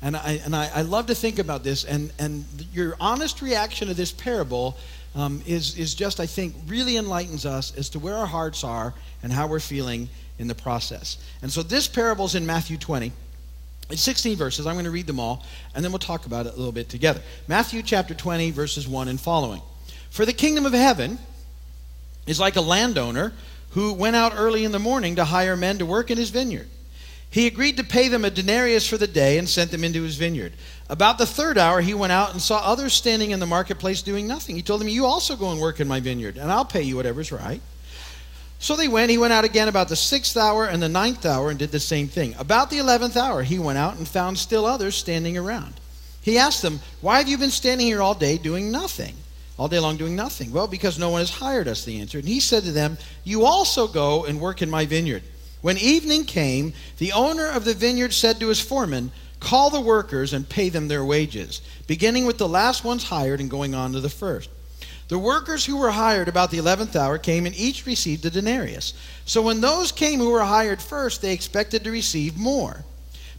And, 0.02 0.16
I, 0.16 0.40
and 0.44 0.54
I, 0.54 0.70
I, 0.74 0.82
love 0.82 1.06
to 1.06 1.14
think 1.14 1.38
about 1.38 1.64
this, 1.64 1.84
and, 1.84 2.12
and 2.18 2.44
your 2.72 2.96
honest 3.00 3.40
reaction 3.40 3.88
to 3.88 3.94
this 3.94 4.12
parable 4.12 4.76
um, 5.14 5.42
is, 5.46 5.78
is 5.78 5.94
just, 5.94 6.20
I 6.20 6.26
think, 6.26 6.54
really 6.66 6.98
enlightens 6.98 7.46
us 7.46 7.74
as 7.76 7.88
to 7.90 7.98
where 7.98 8.14
our 8.14 8.26
hearts 8.26 8.62
are 8.62 8.92
and 9.22 9.32
how 9.32 9.46
we're 9.46 9.58
feeling 9.58 10.08
in 10.38 10.48
the 10.48 10.54
process. 10.54 11.16
And 11.40 11.50
so 11.50 11.62
this 11.62 11.88
parable 11.88 12.26
is 12.26 12.34
in 12.34 12.44
Matthew 12.44 12.76
20. 12.76 13.10
It's 13.88 14.02
16 14.02 14.36
verses. 14.36 14.66
I'm 14.66 14.74
going 14.74 14.84
to 14.84 14.90
read 14.90 15.06
them 15.06 15.20
all, 15.20 15.44
and 15.74 15.84
then 15.84 15.92
we'll 15.92 15.98
talk 15.98 16.26
about 16.26 16.46
it 16.46 16.52
a 16.54 16.56
little 16.56 16.72
bit 16.72 16.88
together. 16.88 17.22
Matthew 17.48 17.82
chapter 17.82 18.14
20, 18.14 18.50
verses 18.50 18.86
1 18.86 19.08
and 19.08 19.20
following. 19.20 19.62
For 20.10 20.26
the 20.26 20.32
kingdom 20.32 20.66
of 20.66 20.72
heaven 20.72 21.18
is 22.26 22.40
like 22.40 22.56
a 22.56 22.60
landowner 22.60 23.32
who 23.70 23.92
went 23.92 24.16
out 24.16 24.32
early 24.36 24.64
in 24.64 24.72
the 24.72 24.78
morning 24.78 25.16
to 25.16 25.24
hire 25.24 25.56
men 25.56 25.78
to 25.78 25.86
work 25.86 26.10
in 26.10 26.18
his 26.18 26.30
vineyard. 26.30 26.68
He 27.28 27.46
agreed 27.46 27.76
to 27.76 27.84
pay 27.84 28.08
them 28.08 28.24
a 28.24 28.30
denarius 28.30 28.88
for 28.88 28.96
the 28.96 29.06
day 29.06 29.36
and 29.36 29.48
sent 29.48 29.70
them 29.70 29.84
into 29.84 30.02
his 30.02 30.16
vineyard. 30.16 30.54
About 30.88 31.18
the 31.18 31.26
third 31.26 31.58
hour, 31.58 31.80
he 31.80 31.92
went 31.92 32.12
out 32.12 32.32
and 32.32 32.40
saw 32.40 32.58
others 32.58 32.94
standing 32.94 33.32
in 33.32 33.40
the 33.40 33.46
marketplace 33.46 34.00
doing 34.00 34.26
nothing. 34.26 34.56
He 34.56 34.62
told 34.62 34.80
them, 34.80 34.88
You 34.88 35.04
also 35.04 35.36
go 35.36 35.50
and 35.50 35.60
work 35.60 35.80
in 35.80 35.88
my 35.88 36.00
vineyard, 36.00 36.38
and 36.38 36.50
I'll 36.50 36.64
pay 36.64 36.82
you 36.82 36.96
whatever's 36.96 37.32
right. 37.32 37.60
So 38.58 38.74
they 38.74 38.88
went. 38.88 39.10
He 39.10 39.18
went 39.18 39.34
out 39.34 39.44
again 39.44 39.68
about 39.68 39.88
the 39.88 39.96
sixth 39.96 40.36
hour 40.36 40.64
and 40.64 40.82
the 40.82 40.88
ninth 40.88 41.26
hour 41.26 41.50
and 41.50 41.58
did 41.58 41.72
the 41.72 41.80
same 41.80 42.08
thing. 42.08 42.34
About 42.38 42.70
the 42.70 42.78
eleventh 42.78 43.16
hour, 43.16 43.42
he 43.42 43.58
went 43.58 43.76
out 43.76 43.96
and 43.96 44.08
found 44.08 44.38
still 44.38 44.64
others 44.64 44.96
standing 44.96 45.36
around. 45.36 45.74
He 46.22 46.38
asked 46.38 46.62
them, 46.62 46.80
Why 47.02 47.18
have 47.18 47.28
you 47.28 47.36
been 47.36 47.50
standing 47.50 47.86
here 47.86 48.00
all 48.00 48.14
day 48.14 48.38
doing 48.38 48.72
nothing? 48.72 49.14
All 49.58 49.68
day 49.68 49.78
long 49.78 49.96
doing 49.96 50.16
nothing? 50.16 50.52
Well, 50.52 50.66
because 50.66 50.98
no 50.98 51.10
one 51.10 51.20
has 51.20 51.30
hired 51.30 51.68
us, 51.68 51.84
the 51.84 52.00
answer. 52.00 52.18
And 52.18 52.28
he 52.28 52.40
said 52.40 52.64
to 52.64 52.72
them, 52.72 52.98
You 53.24 53.44
also 53.44 53.88
go 53.88 54.24
and 54.24 54.40
work 54.40 54.62
in 54.62 54.70
my 54.70 54.84
vineyard. 54.84 55.22
When 55.62 55.78
evening 55.78 56.24
came, 56.24 56.74
the 56.98 57.12
owner 57.12 57.48
of 57.48 57.64
the 57.64 57.74
vineyard 57.74 58.12
said 58.12 58.38
to 58.40 58.48
his 58.48 58.60
foreman, 58.60 59.12
Call 59.40 59.70
the 59.70 59.80
workers 59.80 60.32
and 60.32 60.48
pay 60.48 60.68
them 60.68 60.88
their 60.88 61.04
wages, 61.04 61.60
beginning 61.86 62.26
with 62.26 62.38
the 62.38 62.48
last 62.48 62.84
ones 62.84 63.04
hired 63.04 63.40
and 63.40 63.50
going 63.50 63.74
on 63.74 63.92
to 63.92 64.00
the 64.00 64.08
first. 64.08 64.50
The 65.08 65.18
workers 65.18 65.64
who 65.64 65.76
were 65.76 65.90
hired 65.90 66.26
about 66.26 66.50
the 66.50 66.58
eleventh 66.58 66.96
hour 66.96 67.16
came 67.16 67.46
and 67.46 67.56
each 67.56 67.86
received 67.86 68.24
a 68.24 68.30
denarius. 68.30 68.92
So 69.24 69.40
when 69.40 69.60
those 69.60 69.92
came 69.92 70.18
who 70.18 70.30
were 70.30 70.44
hired 70.44 70.82
first, 70.82 71.22
they 71.22 71.32
expected 71.32 71.84
to 71.84 71.90
receive 71.90 72.36
more. 72.36 72.84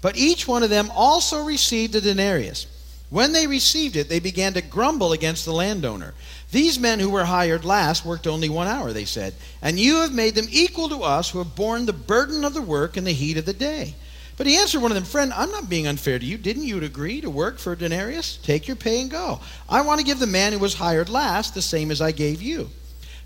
But 0.01 0.17
each 0.17 0.47
one 0.47 0.63
of 0.63 0.69
them 0.69 0.89
also 0.95 1.43
received 1.43 1.95
a 1.95 2.01
denarius. 2.01 2.67
When 3.10 3.32
they 3.32 3.48
received 3.48 3.96
it, 3.96 4.10
they 4.10 4.20
began 4.20 4.54
to 4.54 4.62
grumble 4.62 5.14
against 5.14 5.46
the 5.46 5.54
landowner. 5.54 6.14
These 6.52 6.80
men 6.80 7.00
who 7.00 7.10
were 7.10 7.24
hired 7.26 7.64
last 7.64 8.06
worked 8.06 8.28
only 8.28 8.50
one 8.50 8.68
hour, 8.68 8.92
they 8.92 9.06
said, 9.06 9.34
and 9.62 9.80
you 9.80 10.02
have 10.02 10.14
made 10.14 10.36
them 10.36 10.48
equal 10.50 10.90
to 10.90 11.04
us 11.04 11.30
who 11.30 11.40
have 11.40 11.56
borne 11.56 11.86
the 11.86 11.94
burden 11.94 12.44
of 12.44 12.54
the 12.54 12.62
work 12.62 12.98
in 12.98 13.06
the 13.06 13.14
heat 13.14 13.38
of 13.38 13.46
the 13.46 13.54
day. 13.54 13.96
But 14.36 14.46
he 14.46 14.58
answered 14.58 14.82
one 14.82 14.92
of 14.92 14.96
them, 14.96 15.06
Friend, 15.06 15.34
I'm 15.34 15.52
not 15.52 15.70
being 15.70 15.88
unfair 15.88 16.20
to 16.20 16.26
you. 16.26 16.38
Didn't 16.38 16.66
you 16.66 16.84
agree 16.84 17.22
to 17.22 17.30
work 17.30 17.58
for 17.58 17.74
a 17.74 17.78
denarius? 17.78 18.38
Take 18.44 18.68
your 18.68 18.76
pay 18.76 19.02
and 19.02 19.10
go. 19.10 19.40
I 19.68 19.82
want 19.82 20.00
to 20.00 20.06
give 20.06 20.20
the 20.20 20.28
man 20.28 20.54
who 20.54 20.60
was 20.60 20.76
hired 20.76 21.10
last 21.10 21.54
the 21.54 21.62
same 21.62 21.92
as 21.92 22.02
I 22.02 22.12
gave 22.12 22.42
you. 22.42 22.70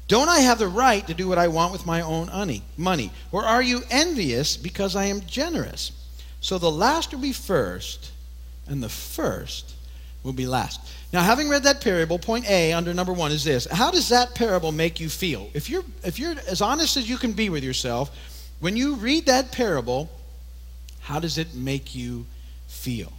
Don't 0.07 0.29
I 0.29 0.39
have 0.39 0.59
the 0.59 0.67
right 0.67 1.05
to 1.07 1.13
do 1.13 1.27
what 1.27 1.37
I 1.37 1.47
want 1.47 1.73
with 1.73 1.85
my 1.85 2.01
own 2.01 2.29
money? 2.77 3.11
Or 3.31 3.43
are 3.43 3.61
you 3.61 3.81
envious 3.89 4.57
because 4.57 4.95
I 4.95 5.05
am 5.05 5.21
generous? 5.21 5.91
So 6.39 6.57
the 6.57 6.71
last 6.71 7.11
will 7.11 7.19
be 7.19 7.33
first 7.33 8.10
and 8.71 8.81
the 8.81 8.89
first 8.89 9.75
will 10.23 10.33
be 10.33 10.47
last. 10.47 10.79
Now, 11.11 11.21
having 11.21 11.49
read 11.49 11.63
that 11.63 11.81
parable, 11.81 12.17
point 12.17 12.49
A 12.49 12.73
under 12.73 12.93
number 12.93 13.13
one 13.13 13.31
is 13.31 13.43
this: 13.43 13.65
How 13.65 13.91
does 13.91 14.09
that 14.09 14.33
parable 14.33 14.71
make 14.71 14.99
you 14.99 15.09
feel? 15.09 15.49
If 15.53 15.69
you're 15.69 15.83
if 16.03 16.17
you're 16.17 16.35
as 16.47 16.61
honest 16.61 16.97
as 16.97 17.09
you 17.09 17.17
can 17.17 17.33
be 17.33 17.49
with 17.49 17.63
yourself, 17.63 18.09
when 18.59 18.77
you 18.77 18.95
read 18.95 19.25
that 19.25 19.51
parable, 19.51 20.09
how 21.01 21.19
does 21.19 21.37
it 21.37 21.53
make 21.53 21.93
you 21.93 22.25
feel? 22.67 23.11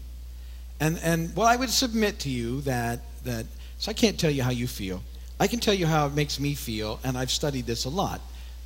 And 0.80 0.98
and 1.02 1.36
well, 1.36 1.46
I 1.46 1.56
would 1.56 1.70
submit 1.70 2.18
to 2.20 2.30
you 2.30 2.62
that 2.62 3.00
that 3.24 3.46
So 3.78 3.90
I 3.90 3.94
can't 3.94 4.18
tell 4.18 4.30
you 4.30 4.42
how 4.42 4.50
you 4.50 4.66
feel. 4.66 5.02
I 5.38 5.48
can 5.48 5.60
tell 5.60 5.74
you 5.74 5.86
how 5.86 6.06
it 6.06 6.14
makes 6.14 6.38
me 6.38 6.54
feel, 6.54 7.00
and 7.04 7.18
I've 7.18 7.30
studied 7.30 7.66
this 7.66 7.84
a 7.84 7.90
lot. 7.90 8.20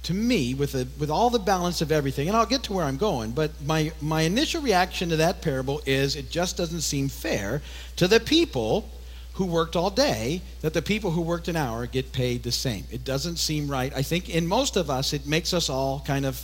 To 0.07 0.15
me, 0.15 0.55
with, 0.55 0.77
a, 0.77 0.87
with 1.01 1.11
all 1.11 1.31
the 1.31 1.41
balance 1.41 1.81
of 1.81 1.91
everything, 1.91 2.29
and 2.29 2.37
I'll 2.37 2.47
get 2.47 2.63
to 2.65 2.73
where 2.73 2.85
I'm 2.85 2.97
going, 2.97 3.33
but 3.33 3.51
my, 3.65 3.91
my 4.01 4.23
initial 4.23 4.63
reaction 4.63 5.09
to 5.09 5.17
that 5.17 5.43
parable 5.43 5.83
is 5.85 6.15
it 6.15 6.31
just 6.31 6.57
doesn't 6.57 6.83
seem 6.83 7.09
fair 7.09 7.61
to 7.97 8.07
the 8.07 8.21
people 8.21 8.89
who 9.33 9.47
worked 9.47 9.75
all 9.75 9.91
day 9.91 10.43
that 10.61 10.75
the 10.75 10.81
people 10.81 11.11
who 11.11 11.23
worked 11.23 11.49
an 11.49 11.57
hour 11.57 11.87
get 11.87 12.13
paid 12.13 12.45
the 12.45 12.53
same. 12.53 12.85
It 12.93 13.03
doesn't 13.03 13.39
seem 13.39 13.67
right. 13.67 13.93
I 13.97 14.03
think 14.03 14.29
in 14.29 14.47
most 14.47 14.77
of 14.77 14.91
us, 14.91 15.13
it 15.13 15.27
makes 15.27 15.53
us 15.53 15.69
all 15.69 16.05
kind 16.07 16.25
of 16.25 16.41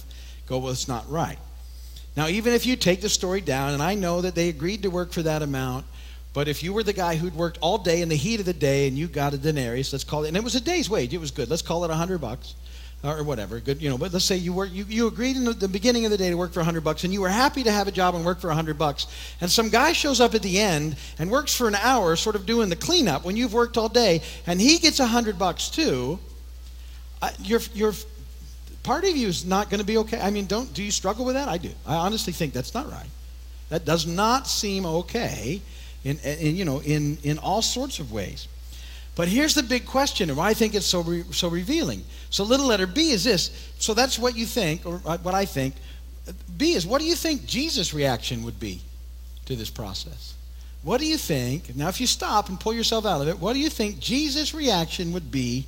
go, 0.48 0.58
well, 0.58 0.72
it's 0.72 0.88
not 0.88 1.08
right. 1.08 1.38
Now, 2.16 2.26
even 2.26 2.54
if 2.54 2.66
you 2.66 2.74
take 2.74 3.00
the 3.00 3.08
story 3.08 3.42
down, 3.42 3.74
and 3.74 3.82
I 3.82 3.94
know 3.94 4.22
that 4.22 4.34
they 4.34 4.48
agreed 4.48 4.82
to 4.82 4.90
work 4.90 5.12
for 5.12 5.22
that 5.22 5.40
amount, 5.40 5.86
but 6.34 6.48
if 6.48 6.64
you 6.64 6.72
were 6.72 6.82
the 6.82 6.92
guy 6.92 7.14
who'd 7.14 7.36
worked 7.36 7.58
all 7.60 7.78
day 7.78 8.02
in 8.02 8.08
the 8.08 8.16
heat 8.16 8.40
of 8.40 8.46
the 8.46 8.52
day 8.52 8.88
and 8.88 8.98
you 8.98 9.06
got 9.06 9.34
a 9.34 9.38
denarius, 9.38 9.92
let's 9.92 10.02
call 10.02 10.24
it, 10.24 10.28
and 10.28 10.36
it 10.36 10.42
was 10.42 10.56
a 10.56 10.60
day's 10.60 10.90
wage, 10.90 11.14
it 11.14 11.18
was 11.18 11.30
good. 11.30 11.48
Let's 11.48 11.62
call 11.62 11.84
it 11.84 11.92
a 11.92 11.94
hundred 11.94 12.18
bucks 12.18 12.56
or 13.04 13.22
whatever. 13.22 13.58
Good, 13.60 13.82
you 13.82 13.90
know. 13.90 13.98
But 13.98 14.12
let's 14.12 14.24
say 14.24 14.36
you 14.36 14.52
were 14.52 14.64
you, 14.64 14.84
you 14.88 15.06
agreed 15.06 15.36
in 15.36 15.44
the, 15.44 15.52
the 15.52 15.68
beginning 15.68 16.04
of 16.04 16.10
the 16.10 16.16
day 16.16 16.30
to 16.30 16.36
work 16.36 16.52
for 16.52 16.60
100 16.60 16.82
bucks, 16.82 17.04
and 17.04 17.12
you 17.12 17.20
were 17.20 17.28
happy 17.28 17.62
to 17.64 17.72
have 17.72 17.88
a 17.88 17.92
job 17.92 18.14
and 18.14 18.24
work 18.24 18.40
for 18.40 18.48
100 18.48 18.78
bucks. 18.78 19.06
And 19.40 19.50
some 19.50 19.68
guy 19.68 19.92
shows 19.92 20.20
up 20.20 20.34
at 20.34 20.42
the 20.42 20.60
end 20.60 20.96
and 21.18 21.30
works 21.30 21.54
for 21.54 21.68
an 21.68 21.74
hour, 21.74 22.14
sort 22.16 22.36
of 22.36 22.46
doing 22.46 22.68
the 22.68 22.76
cleanup 22.76 23.24
when 23.24 23.36
you've 23.36 23.52
worked 23.52 23.76
all 23.76 23.88
day, 23.88 24.22
and 24.46 24.60
he 24.60 24.78
gets 24.78 24.98
100 24.98 25.38
bucks 25.38 25.68
too. 25.68 26.18
Uh, 27.20 27.30
your 27.42 27.60
your 27.74 27.92
part 28.82 29.04
of 29.04 29.16
you 29.16 29.28
is 29.28 29.44
not 29.44 29.70
going 29.70 29.80
to 29.80 29.86
be 29.86 29.98
okay. 29.98 30.20
I 30.20 30.30
mean, 30.30 30.46
don't 30.46 30.72
do 30.72 30.82
you 30.82 30.90
struggle 30.90 31.24
with 31.24 31.34
that? 31.34 31.48
I 31.48 31.58
do. 31.58 31.70
I 31.86 31.96
honestly 31.96 32.32
think 32.32 32.52
that's 32.52 32.74
not 32.74 32.90
right. 32.90 33.08
That 33.68 33.84
does 33.84 34.06
not 34.06 34.46
seem 34.46 34.84
okay, 34.84 35.62
in, 36.04 36.18
in 36.18 36.56
you 36.56 36.64
know 36.64 36.80
in 36.82 37.18
in 37.22 37.38
all 37.38 37.62
sorts 37.62 37.98
of 37.98 38.12
ways. 38.12 38.46
But 39.14 39.28
here's 39.28 39.54
the 39.54 39.62
big 39.62 39.84
question, 39.84 40.30
and 40.30 40.38
why 40.38 40.48
I 40.48 40.54
think 40.54 40.74
it's 40.74 40.86
so, 40.86 41.02
re, 41.02 41.24
so 41.32 41.48
revealing. 41.48 42.02
So, 42.30 42.44
little 42.44 42.66
letter 42.66 42.86
B 42.86 43.10
is 43.10 43.24
this. 43.24 43.70
So, 43.78 43.92
that's 43.92 44.18
what 44.18 44.36
you 44.36 44.46
think, 44.46 44.86
or 44.86 45.00
uh, 45.04 45.18
what 45.18 45.34
I 45.34 45.44
think. 45.44 45.74
B 46.56 46.72
is 46.72 46.86
what 46.86 47.00
do 47.00 47.06
you 47.06 47.14
think 47.14 47.44
Jesus' 47.46 47.92
reaction 47.92 48.42
would 48.44 48.58
be 48.58 48.80
to 49.46 49.56
this 49.56 49.70
process? 49.70 50.34
What 50.82 51.00
do 51.00 51.06
you 51.06 51.16
think? 51.16 51.76
Now, 51.76 51.88
if 51.88 52.00
you 52.00 52.06
stop 52.06 52.48
and 52.48 52.58
pull 52.58 52.72
yourself 52.72 53.06
out 53.06 53.20
of 53.20 53.28
it, 53.28 53.38
what 53.38 53.52
do 53.52 53.60
you 53.60 53.68
think 53.68 53.98
Jesus' 53.98 54.54
reaction 54.54 55.12
would 55.12 55.30
be 55.30 55.66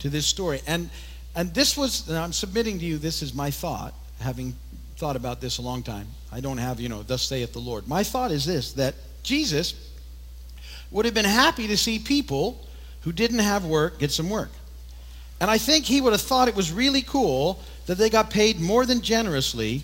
to 0.00 0.08
this 0.08 0.26
story? 0.26 0.60
And, 0.66 0.90
and 1.36 1.54
this 1.54 1.76
was, 1.76 2.08
and 2.08 2.16
I'm 2.16 2.32
submitting 2.32 2.78
to 2.78 2.84
you, 2.84 2.98
this 2.98 3.22
is 3.22 3.34
my 3.34 3.50
thought, 3.50 3.94
having 4.20 4.54
thought 4.96 5.14
about 5.14 5.40
this 5.40 5.58
a 5.58 5.62
long 5.62 5.82
time. 5.82 6.08
I 6.32 6.40
don't 6.40 6.58
have, 6.58 6.80
you 6.80 6.88
know, 6.88 7.04
thus 7.04 7.22
saith 7.22 7.52
the 7.52 7.60
Lord. 7.60 7.86
My 7.86 8.02
thought 8.02 8.32
is 8.32 8.44
this 8.44 8.72
that 8.72 8.94
Jesus 9.22 9.74
would 10.90 11.04
have 11.04 11.14
been 11.14 11.24
happy 11.24 11.68
to 11.68 11.76
see 11.76 11.98
people 11.98 12.66
who 13.08 13.12
didn't 13.12 13.38
have 13.38 13.64
work 13.64 13.98
get 13.98 14.10
some 14.10 14.28
work. 14.28 14.50
And 15.40 15.50
I 15.50 15.56
think 15.56 15.86
he 15.86 16.02
would 16.02 16.12
have 16.12 16.20
thought 16.20 16.46
it 16.46 16.54
was 16.54 16.70
really 16.70 17.00
cool 17.00 17.58
that 17.86 17.96
they 17.96 18.10
got 18.10 18.28
paid 18.28 18.60
more 18.60 18.84
than 18.84 19.00
generously. 19.00 19.82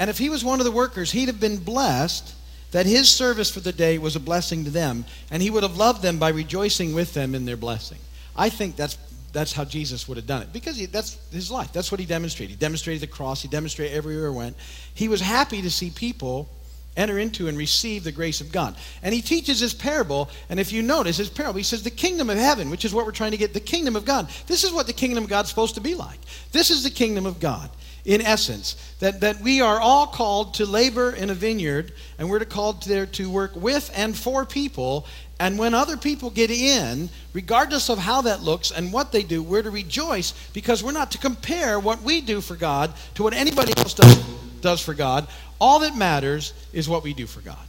And 0.00 0.10
if 0.10 0.18
he 0.18 0.28
was 0.28 0.44
one 0.44 0.58
of 0.58 0.64
the 0.64 0.72
workers, 0.72 1.12
he'd 1.12 1.28
have 1.28 1.38
been 1.38 1.58
blessed 1.58 2.34
that 2.72 2.86
his 2.86 3.08
service 3.08 3.52
for 3.52 3.60
the 3.60 3.70
day 3.70 3.98
was 3.98 4.16
a 4.16 4.20
blessing 4.20 4.64
to 4.64 4.70
them, 4.70 5.04
and 5.30 5.40
he 5.40 5.48
would 5.48 5.62
have 5.62 5.76
loved 5.76 6.02
them 6.02 6.18
by 6.18 6.30
rejoicing 6.30 6.92
with 6.92 7.14
them 7.14 7.36
in 7.36 7.44
their 7.44 7.56
blessing. 7.56 7.98
I 8.34 8.48
think 8.48 8.74
that's 8.74 8.98
that's 9.32 9.52
how 9.52 9.64
Jesus 9.64 10.08
would 10.08 10.16
have 10.16 10.26
done 10.26 10.42
it 10.42 10.52
because 10.52 10.76
he, 10.76 10.86
that's 10.86 11.18
his 11.30 11.52
life. 11.52 11.72
That's 11.72 11.92
what 11.92 12.00
he 12.00 12.06
demonstrated. 12.06 12.50
He 12.50 12.56
demonstrated 12.56 13.00
the 13.00 13.12
cross. 13.12 13.42
He 13.42 13.48
demonstrated 13.48 13.96
everywhere 13.96 14.32
he 14.32 14.36
went. 14.36 14.56
He 14.92 15.06
was 15.06 15.20
happy 15.20 15.62
to 15.62 15.70
see 15.70 15.90
people 15.90 16.48
enter 16.96 17.18
into 17.18 17.48
and 17.48 17.58
receive 17.58 18.04
the 18.04 18.12
grace 18.12 18.40
of 18.40 18.52
God. 18.52 18.76
And 19.02 19.14
he 19.14 19.22
teaches 19.22 19.60
this 19.60 19.74
parable, 19.74 20.30
and 20.48 20.60
if 20.60 20.72
you 20.72 20.82
notice 20.82 21.16
his 21.16 21.28
parable, 21.28 21.58
he 21.58 21.64
says 21.64 21.82
the 21.82 21.90
kingdom 21.90 22.30
of 22.30 22.38
heaven, 22.38 22.70
which 22.70 22.84
is 22.84 22.94
what 22.94 23.06
we're 23.06 23.12
trying 23.12 23.32
to 23.32 23.36
get, 23.36 23.52
the 23.52 23.60
kingdom 23.60 23.96
of 23.96 24.04
God. 24.04 24.28
This 24.46 24.64
is 24.64 24.72
what 24.72 24.86
the 24.86 24.92
kingdom 24.92 25.24
of 25.24 25.30
God's 25.30 25.48
supposed 25.48 25.74
to 25.74 25.80
be 25.80 25.94
like. 25.94 26.18
This 26.52 26.70
is 26.70 26.84
the 26.84 26.90
kingdom 26.90 27.26
of 27.26 27.40
God. 27.40 27.70
In 28.04 28.20
essence, 28.20 28.76
that, 28.98 29.22
that 29.22 29.40
we 29.40 29.62
are 29.62 29.80
all 29.80 30.06
called 30.06 30.54
to 30.54 30.66
labor 30.66 31.10
in 31.10 31.30
a 31.30 31.34
vineyard, 31.34 31.94
and 32.18 32.28
we're 32.28 32.44
called 32.44 32.82
there 32.82 33.06
to 33.06 33.30
work 33.30 33.56
with 33.56 33.90
and 33.94 34.14
for 34.14 34.44
people. 34.44 35.06
And 35.40 35.58
when 35.58 35.72
other 35.72 35.96
people 35.96 36.28
get 36.28 36.50
in, 36.50 37.08
regardless 37.32 37.88
of 37.88 37.98
how 37.98 38.20
that 38.22 38.42
looks 38.42 38.70
and 38.70 38.92
what 38.92 39.10
they 39.10 39.22
do, 39.22 39.42
we're 39.42 39.62
to 39.62 39.70
rejoice 39.70 40.32
because 40.52 40.84
we're 40.84 40.92
not 40.92 41.12
to 41.12 41.18
compare 41.18 41.80
what 41.80 42.02
we 42.02 42.20
do 42.20 42.42
for 42.42 42.56
God 42.56 42.92
to 43.14 43.22
what 43.22 43.32
anybody 43.32 43.72
else 43.78 43.94
does, 43.94 44.22
does 44.64 44.80
for 44.80 44.94
God. 44.94 45.28
All 45.60 45.78
that 45.80 45.94
matters 45.94 46.52
is 46.72 46.88
what 46.88 47.04
we 47.04 47.14
do 47.14 47.26
for 47.26 47.40
God. 47.40 47.66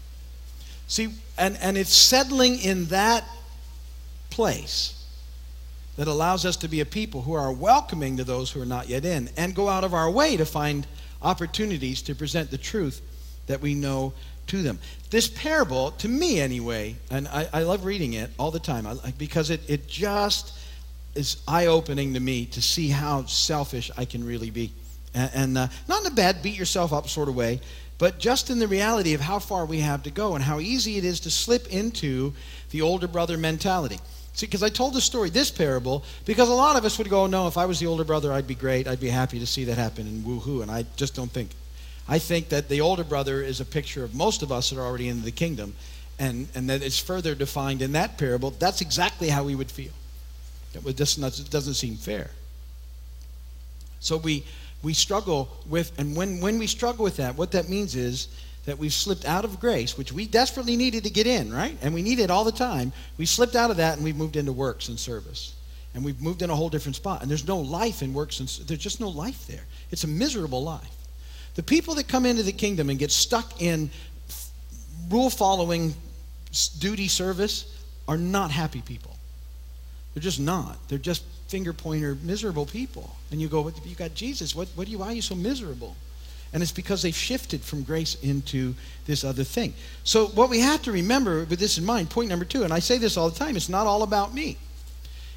See, 0.88 1.10
and, 1.38 1.58
and 1.62 1.78
it's 1.78 1.94
settling 1.94 2.60
in 2.60 2.86
that 2.86 3.24
place 4.32 5.06
that 5.98 6.08
allows 6.08 6.46
us 6.46 6.58
to 6.58 6.68
be 6.68 6.80
a 6.80 6.86
people 6.86 7.22
who 7.22 7.34
are 7.34 7.52
welcoming 7.52 8.18
to 8.18 8.24
those 8.24 8.52
who 8.52 8.62
are 8.62 8.66
not 8.66 8.88
yet 8.90 9.06
in 9.06 9.30
and 9.38 9.54
go 9.54 9.70
out 9.70 9.84
of 9.84 9.94
our 9.94 10.10
way 10.10 10.38
to 10.38 10.46
find 10.46 10.88
opportunities 11.22 12.02
to 12.04 12.16
present 12.16 12.50
the 12.50 12.58
truth 12.58 13.02
that 13.48 13.62
we 13.62 13.76
know 13.76 14.14
to 14.48 14.62
them. 14.62 14.80
This 15.10 15.28
parable, 15.28 15.92
to 15.92 16.08
me 16.08 16.40
anyway, 16.40 16.96
and 17.12 17.28
I, 17.28 17.48
I 17.52 17.64
love 17.64 17.84
reading 17.84 18.14
it 18.14 18.30
all 18.40 18.52
the 18.52 18.60
time 18.60 18.88
I, 18.88 18.96
because 19.18 19.50
it, 19.50 19.62
it 19.70 19.88
just 19.88 20.58
is 21.14 21.38
eye 21.48 21.66
opening 21.66 22.14
to 22.14 22.20
me 22.20 22.46
to 22.48 22.62
see 22.62 22.90
how 22.90 23.26
selfish 23.26 23.92
I 23.98 24.06
can 24.06 24.26
really 24.26 24.50
be 24.50 24.72
and, 25.16 25.32
and 25.34 25.58
uh, 25.58 25.68
not 25.88 26.02
in 26.02 26.12
a 26.12 26.16
bad 26.16 26.44
beat 26.44 26.58
yourself 26.58 26.94
up 26.94 27.10
sort 27.10 27.30
of 27.30 27.36
way, 27.36 27.62
but 27.98 28.20
just 28.20 28.50
in 28.50 28.60
the 28.60 28.68
reality 28.68 29.14
of 29.14 29.22
how 29.22 29.40
far 29.40 29.66
we 29.66 29.80
have 29.80 30.04
to 30.04 30.12
go 30.12 30.36
and 30.36 30.44
how 30.44 30.60
easy 30.60 30.98
it 30.98 31.06
is 31.06 31.22
to 31.22 31.32
slip 31.32 31.68
into 31.74 32.34
the 32.72 32.82
older 32.82 33.08
brother 33.08 33.38
mentality. 33.38 34.00
See, 34.34 34.46
because 34.46 34.64
I 34.64 34.70
told 34.70 34.94
the 34.94 35.02
story, 35.02 35.30
this 35.30 35.50
parable, 35.50 36.04
because 36.26 36.50
a 36.50 36.54
lot 36.54 36.76
of 36.76 36.84
us 36.84 36.98
would 36.98 37.10
go, 37.10 37.26
no, 37.26 37.48
if 37.48 37.58
I 37.58 37.66
was 37.66 37.80
the 37.80 37.88
older 37.88 38.04
brother, 38.04 38.34
I'd 38.34 38.48
be 38.48 38.56
great. 38.56 38.86
I'd 38.86 39.00
be 39.00 39.08
happy 39.08 39.40
to 39.40 39.46
see 39.46 39.64
that 39.64 39.78
happen 39.78 40.06
and 40.08 40.26
woohoo. 40.26 40.62
And 40.62 40.70
I 40.70 40.86
just 40.98 41.16
don't 41.16 41.32
think. 41.32 41.52
I 42.08 42.20
think 42.20 42.50
that 42.50 42.68
the 42.68 42.82
older 42.82 43.06
brother 43.06 43.42
is 43.42 43.62
a 43.62 43.66
picture 43.66 44.04
of 44.04 44.14
most 44.14 44.44
of 44.44 44.52
us 44.52 44.70
that 44.70 44.78
are 44.78 44.86
already 44.86 45.08
in 45.08 45.24
the 45.24 45.32
kingdom, 45.32 45.74
and, 46.20 46.50
and 46.54 46.70
that 46.70 46.84
it's 46.84 47.00
further 47.00 47.34
defined 47.34 47.82
in 47.82 47.94
that 47.94 48.18
parable. 48.18 48.52
That's 48.52 48.82
exactly 48.82 49.30
how 49.30 49.46
we 49.46 49.56
would 49.56 49.72
feel. 49.72 49.94
It 50.86 50.98
just 50.98 51.22
doesn't 51.50 51.74
seem 51.76 51.96
fair. 51.96 52.32
So 54.02 54.18
we 54.18 54.44
we 54.86 54.94
struggle 54.94 55.50
with, 55.68 55.98
and 55.98 56.16
when, 56.16 56.40
when 56.40 56.60
we 56.60 56.68
struggle 56.68 57.04
with 57.04 57.18
that, 57.18 57.36
what 57.36 57.52
that 57.54 57.68
means 57.70 57.96
is 57.96 58.28
that 58.66 58.78
we've 58.78 58.94
slipped 58.94 59.26
out 59.26 59.44
of 59.44 59.60
grace, 59.60 59.98
which 59.98 60.14
we 60.14 60.28
desperately 60.28 60.76
needed 60.76 61.04
to 61.06 61.10
get 61.10 61.26
in, 61.26 61.52
right? 61.52 61.76
And 61.82 61.92
we 61.92 62.04
need 62.04 62.20
it 62.20 62.30
all 62.30 62.44
the 62.44 62.52
time. 62.52 62.94
We 63.18 63.26
slipped 63.26 63.56
out 63.56 63.72
of 63.72 63.78
that 63.78 63.96
and 63.96 64.04
we've 64.04 64.16
moved 64.16 64.36
into 64.36 64.54
works 64.54 64.90
and 64.90 65.00
service. 65.00 65.56
And 65.96 66.06
we've 66.06 66.22
moved 66.22 66.44
in 66.44 66.52
a 66.52 66.56
whole 66.56 66.70
different 66.70 66.96
spot. 66.96 67.24
And 67.24 67.32
there's 67.32 67.48
no 67.48 67.58
life 67.58 68.04
in 68.04 68.14
works 68.14 68.40
and 68.40 68.48
there's 68.68 68.80
just 68.80 69.00
no 69.00 69.10
life 69.10 69.48
there. 69.48 69.64
It's 69.90 70.04
a 70.04 70.08
miserable 70.08 70.64
life. 70.64 70.96
The 71.56 71.64
people 71.64 71.96
that 71.96 72.08
come 72.08 72.24
into 72.28 72.44
the 72.44 72.52
kingdom 72.52 72.92
and 72.92 73.00
get 73.00 73.10
stuck 73.10 73.64
in 73.64 73.90
rule 75.10 75.32
following 75.32 75.96
duty 76.78 77.08
service 77.08 77.76
are 78.08 78.18
not 78.18 78.52
happy 78.52 78.82
people. 78.82 79.18
They're 80.14 80.22
just 80.22 80.40
not. 80.40 80.78
They're 80.90 81.00
just 81.00 81.24
finger 81.56 81.72
pointer 81.72 82.18
miserable 82.22 82.66
people. 82.66 83.16
And 83.32 83.42
you 83.42 83.48
go, 83.48 83.72
you 83.86 83.96
got 83.96 84.14
Jesus. 84.14 84.54
What, 84.54 84.68
what 84.76 84.88
do 84.88 84.92
you, 84.92 85.00
why 85.00 85.08
are 85.08 85.14
you 85.14 85.22
so 85.22 85.36
miserable? 85.36 85.96
And 86.52 86.62
it's 86.62 86.74
because 86.74 87.02
they've 87.02 87.16
shifted 87.16 87.62
from 87.62 87.84
grace 87.84 88.16
into 88.22 88.76
this 89.06 89.24
other 89.24 89.46
thing. 89.46 89.74
So 90.04 90.28
what 90.28 90.50
we 90.50 90.60
have 90.60 90.82
to 90.82 90.92
remember 90.92 91.46
with 91.46 91.60
this 91.60 91.78
in 91.78 91.86
mind, 91.86 92.10
point 92.10 92.28
number 92.28 92.44
two, 92.44 92.64
and 92.64 92.74
I 92.74 92.80
say 92.80 92.98
this 92.98 93.16
all 93.16 93.30
the 93.30 93.40
time, 93.40 93.56
it's 93.56 93.70
not 93.70 93.88
all 93.88 94.04
about 94.04 94.34
me. 94.34 94.58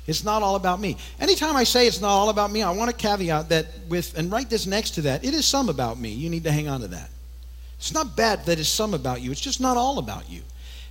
It's 0.08 0.24
not 0.24 0.42
all 0.42 0.56
about 0.56 0.80
me. 0.80 0.96
Anytime 1.20 1.54
I 1.54 1.62
say 1.62 1.86
it's 1.86 2.00
not 2.00 2.10
all 2.10 2.30
about 2.30 2.50
me, 2.50 2.64
I 2.64 2.72
want 2.72 2.90
to 2.90 2.96
caveat 2.96 3.50
that 3.50 3.66
with, 3.88 4.18
and 4.18 4.32
write 4.32 4.50
this 4.50 4.66
next 4.66 4.96
to 4.96 5.02
that, 5.02 5.24
it 5.24 5.34
is 5.34 5.46
some 5.46 5.68
about 5.68 6.00
me. 6.00 6.08
You 6.08 6.30
need 6.30 6.42
to 6.44 6.50
hang 6.50 6.66
on 6.66 6.80
to 6.80 6.88
that. 6.88 7.10
It's 7.78 7.94
not 7.94 8.16
bad 8.16 8.44
that 8.46 8.58
it's 8.58 8.68
some 8.68 8.92
about 8.92 9.20
you, 9.20 9.30
it's 9.30 9.40
just 9.40 9.60
not 9.60 9.76
all 9.76 9.98
about 9.98 10.28
you. 10.28 10.42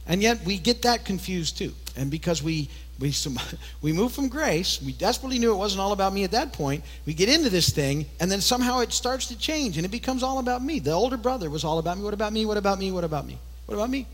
And 0.07 0.21
yet 0.21 0.45
we 0.45 0.57
get 0.57 0.83
that 0.83 1.03
confused 1.03 1.57
too. 1.57 1.73
And 1.97 2.09
because 2.09 2.41
we 2.41 2.69
we, 2.99 3.13
we 3.81 3.93
move 3.93 4.11
from 4.11 4.27
grace. 4.27 4.81
We 4.81 4.93
desperately 4.93 5.39
knew 5.39 5.53
it 5.53 5.57
wasn't 5.57 5.81
all 5.81 5.91
about 5.91 6.13
me 6.13 6.23
at 6.23 6.31
that 6.31 6.53
point. 6.53 6.83
We 7.05 7.13
get 7.13 7.29
into 7.29 7.49
this 7.49 7.69
thing, 7.69 8.05
and 8.19 8.31
then 8.31 8.41
somehow 8.41 8.79
it 8.79 8.91
starts 8.91 9.27
to 9.27 9.37
change, 9.37 9.77
and 9.77 9.85
it 9.85 9.89
becomes 9.89 10.23
all 10.23 10.39
about 10.39 10.63
me. 10.63 10.79
The 10.79 10.91
older 10.91 11.17
brother 11.17 11.49
was 11.49 11.63
all 11.63 11.79
about 11.79 11.97
me. 11.97 12.03
What 12.03 12.13
about 12.13 12.33
me? 12.33 12.45
What 12.45 12.57
about 12.57 12.79
me? 12.79 12.91
What 12.91 13.03
about 13.03 13.25
me? 13.25 13.37
What 13.65 13.75
about 13.75 13.89
me? 13.89 14.07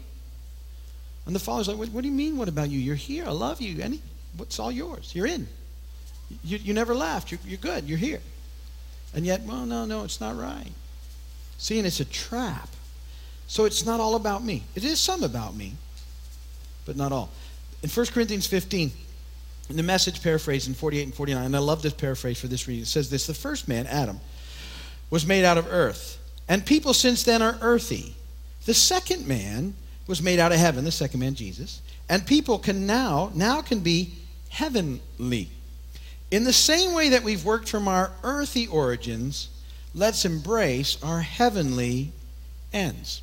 And 1.26 1.36
the 1.36 1.40
father's 1.40 1.68
like, 1.68 1.78
what, 1.78 1.90
what 1.90 2.02
do 2.02 2.08
you 2.08 2.14
mean, 2.14 2.38
what 2.38 2.50
about 2.50 2.70
you? 2.70 2.80
You're 2.80 2.96
here. 2.96 3.26
I 3.26 3.32
love 3.32 3.62
you. 3.62 3.82
Any, 3.82 4.02
what's 4.36 4.60
all 4.60 4.72
yours? 4.72 5.14
You're 5.16 5.28
in. 5.28 5.48
You, 6.44 6.58
you 6.58 6.74
never 6.74 6.94
left. 6.94 7.32
You're, 7.32 7.40
you're 7.46 7.58
good. 7.58 7.86
You're 7.86 7.98
here. 7.98 8.20
And 9.14 9.26
yet, 9.26 9.42
well, 9.44 9.66
no, 9.66 9.86
no, 9.86 10.04
it's 10.04 10.20
not 10.20 10.38
right. 10.38 10.72
See, 11.58 11.78
and 11.78 11.88
it's 11.88 12.00
a 12.00 12.06
trap. 12.06 12.68
So 13.48 13.66
it's 13.66 13.86
not 13.86 14.00
all 14.00 14.16
about 14.16 14.44
me. 14.44 14.64
It 14.76 14.84
is 14.84 15.00
some 15.00 15.24
about 15.24 15.56
me, 15.56 15.74
but 16.86 16.98
not 16.98 17.12
all. 17.12 17.30
In 17.84 17.90
1 17.90 18.06
Corinthians 18.08 18.48
15, 18.48 18.92
in 19.70 19.76
the 19.76 19.84
message 19.84 20.24
paraphrase 20.24 20.68
in 20.68 20.74
48 20.74 21.04
and 21.04 21.14
49, 21.14 21.46
and 21.46 21.56
I 21.56 21.60
love 21.60 21.82
this 21.82 21.94
paraphrase 21.94 22.40
for 22.40 22.48
this 22.48 22.68
reason, 22.68 22.84
it 22.84 22.88
says 22.88 23.10
this 23.10 23.28
The 23.28 23.34
first 23.34 23.68
man, 23.68 23.86
Adam, 23.88 24.22
was 25.10 25.26
made 25.26 25.44
out 25.44 25.58
of 25.58 25.68
earth, 25.70 26.18
and 26.48 26.66
people 26.66 26.94
since 26.94 27.24
then 27.24 27.42
are 27.42 27.58
earthy. 27.62 28.16
The 28.66 28.74
second 28.74 29.28
man 29.28 29.76
was 30.08 30.22
made 30.22 30.40
out 30.40 30.54
of 30.54 30.60
heaven, 30.60 30.86
the 30.86 30.92
second 30.92 31.20
man, 31.20 31.36
Jesus, 31.36 31.82
and 32.10 32.26
people 32.26 32.58
can 32.58 32.88
now, 32.88 33.32
now 33.36 33.62
can 33.62 33.82
be 33.82 34.14
heavenly. 34.50 35.50
In 36.32 36.46
the 36.46 36.54
same 36.54 36.94
way 36.94 37.10
that 37.10 37.24
we've 37.24 37.44
worked 37.44 37.70
from 37.70 37.88
our 37.90 38.12
earthly 38.24 38.66
origins, 38.68 39.50
let's 39.94 40.24
embrace 40.24 40.98
our 41.04 41.22
heavenly 41.22 42.12
ends. 42.72 43.22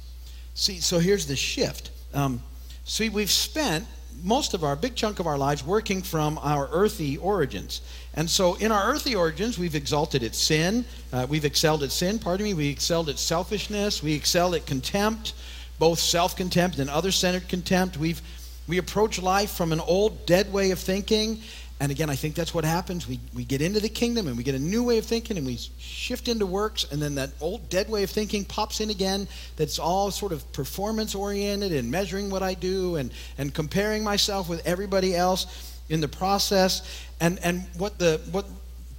See, 0.54 0.80
so 0.80 0.98
here's 0.98 1.26
the 1.26 1.36
shift. 1.36 1.90
Um, 2.12 2.42
see, 2.84 3.08
we've 3.08 3.30
spent 3.30 3.86
most 4.22 4.54
of 4.54 4.64
our 4.64 4.76
big 4.76 4.94
chunk 4.94 5.20
of 5.20 5.26
our 5.26 5.38
lives 5.38 5.64
working 5.64 6.02
from 6.02 6.38
our 6.38 6.68
earthy 6.72 7.16
origins. 7.16 7.80
And 8.14 8.28
so 8.28 8.54
in 8.56 8.72
our 8.72 8.90
earthy 8.90 9.14
origins, 9.14 9.58
we've 9.58 9.74
exalted 9.74 10.22
at 10.22 10.34
sin. 10.34 10.84
Uh, 11.12 11.26
we've 11.28 11.44
excelled 11.44 11.82
at 11.82 11.92
sin, 11.92 12.18
pardon 12.18 12.44
me. 12.44 12.54
We 12.54 12.68
excelled 12.68 13.08
at 13.08 13.18
selfishness. 13.18 14.02
We 14.02 14.14
excelled 14.14 14.54
at 14.54 14.66
contempt, 14.66 15.34
both 15.78 15.98
self 15.98 16.36
contempt 16.36 16.78
and 16.78 16.90
other 16.90 17.12
centered 17.12 17.48
contempt. 17.48 17.96
We've, 17.96 18.20
we 18.68 18.78
approach 18.78 19.20
life 19.20 19.52
from 19.52 19.72
an 19.72 19.80
old, 19.80 20.26
dead 20.26 20.52
way 20.52 20.70
of 20.70 20.78
thinking. 20.78 21.42
And 21.80 21.90
again, 21.90 22.10
I 22.10 22.14
think 22.14 22.34
that's 22.34 22.52
what 22.52 22.64
happens. 22.66 23.08
We, 23.08 23.18
we 23.34 23.42
get 23.42 23.62
into 23.62 23.80
the 23.80 23.88
kingdom 23.88 24.28
and 24.28 24.36
we 24.36 24.42
get 24.42 24.54
a 24.54 24.58
new 24.58 24.84
way 24.84 24.98
of 24.98 25.06
thinking 25.06 25.38
and 25.38 25.46
we 25.46 25.56
shift 25.78 26.28
into 26.28 26.44
works, 26.44 26.84
and 26.92 27.00
then 27.00 27.14
that 27.14 27.30
old 27.40 27.70
dead 27.70 27.88
way 27.88 28.02
of 28.02 28.10
thinking 28.10 28.44
pops 28.44 28.80
in 28.80 28.90
again 28.90 29.26
that's 29.56 29.78
all 29.78 30.10
sort 30.10 30.32
of 30.32 30.52
performance 30.52 31.14
oriented 31.14 31.72
and 31.72 31.90
measuring 31.90 32.28
what 32.28 32.42
I 32.42 32.52
do 32.52 32.96
and, 32.96 33.10
and 33.38 33.54
comparing 33.54 34.04
myself 34.04 34.46
with 34.46 34.66
everybody 34.66 35.16
else 35.16 35.80
in 35.88 36.02
the 36.02 36.08
process. 36.08 37.02
And, 37.18 37.38
and 37.42 37.66
what, 37.78 37.98
the, 37.98 38.20
what 38.30 38.44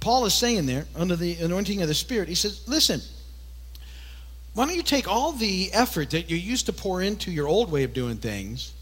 Paul 0.00 0.26
is 0.26 0.34
saying 0.34 0.66
there, 0.66 0.86
under 0.96 1.14
the 1.14 1.36
anointing 1.36 1.82
of 1.82 1.88
the 1.88 1.94
Spirit, 1.94 2.28
he 2.28 2.34
says, 2.34 2.66
listen, 2.66 3.00
why 4.54 4.66
don't 4.66 4.74
you 4.74 4.82
take 4.82 5.06
all 5.06 5.30
the 5.30 5.70
effort 5.72 6.10
that 6.10 6.28
you 6.28 6.36
used 6.36 6.66
to 6.66 6.72
pour 6.72 7.00
into 7.00 7.30
your 7.30 7.46
old 7.46 7.70
way 7.70 7.84
of 7.84 7.94
doing 7.94 8.16
things 8.16 8.72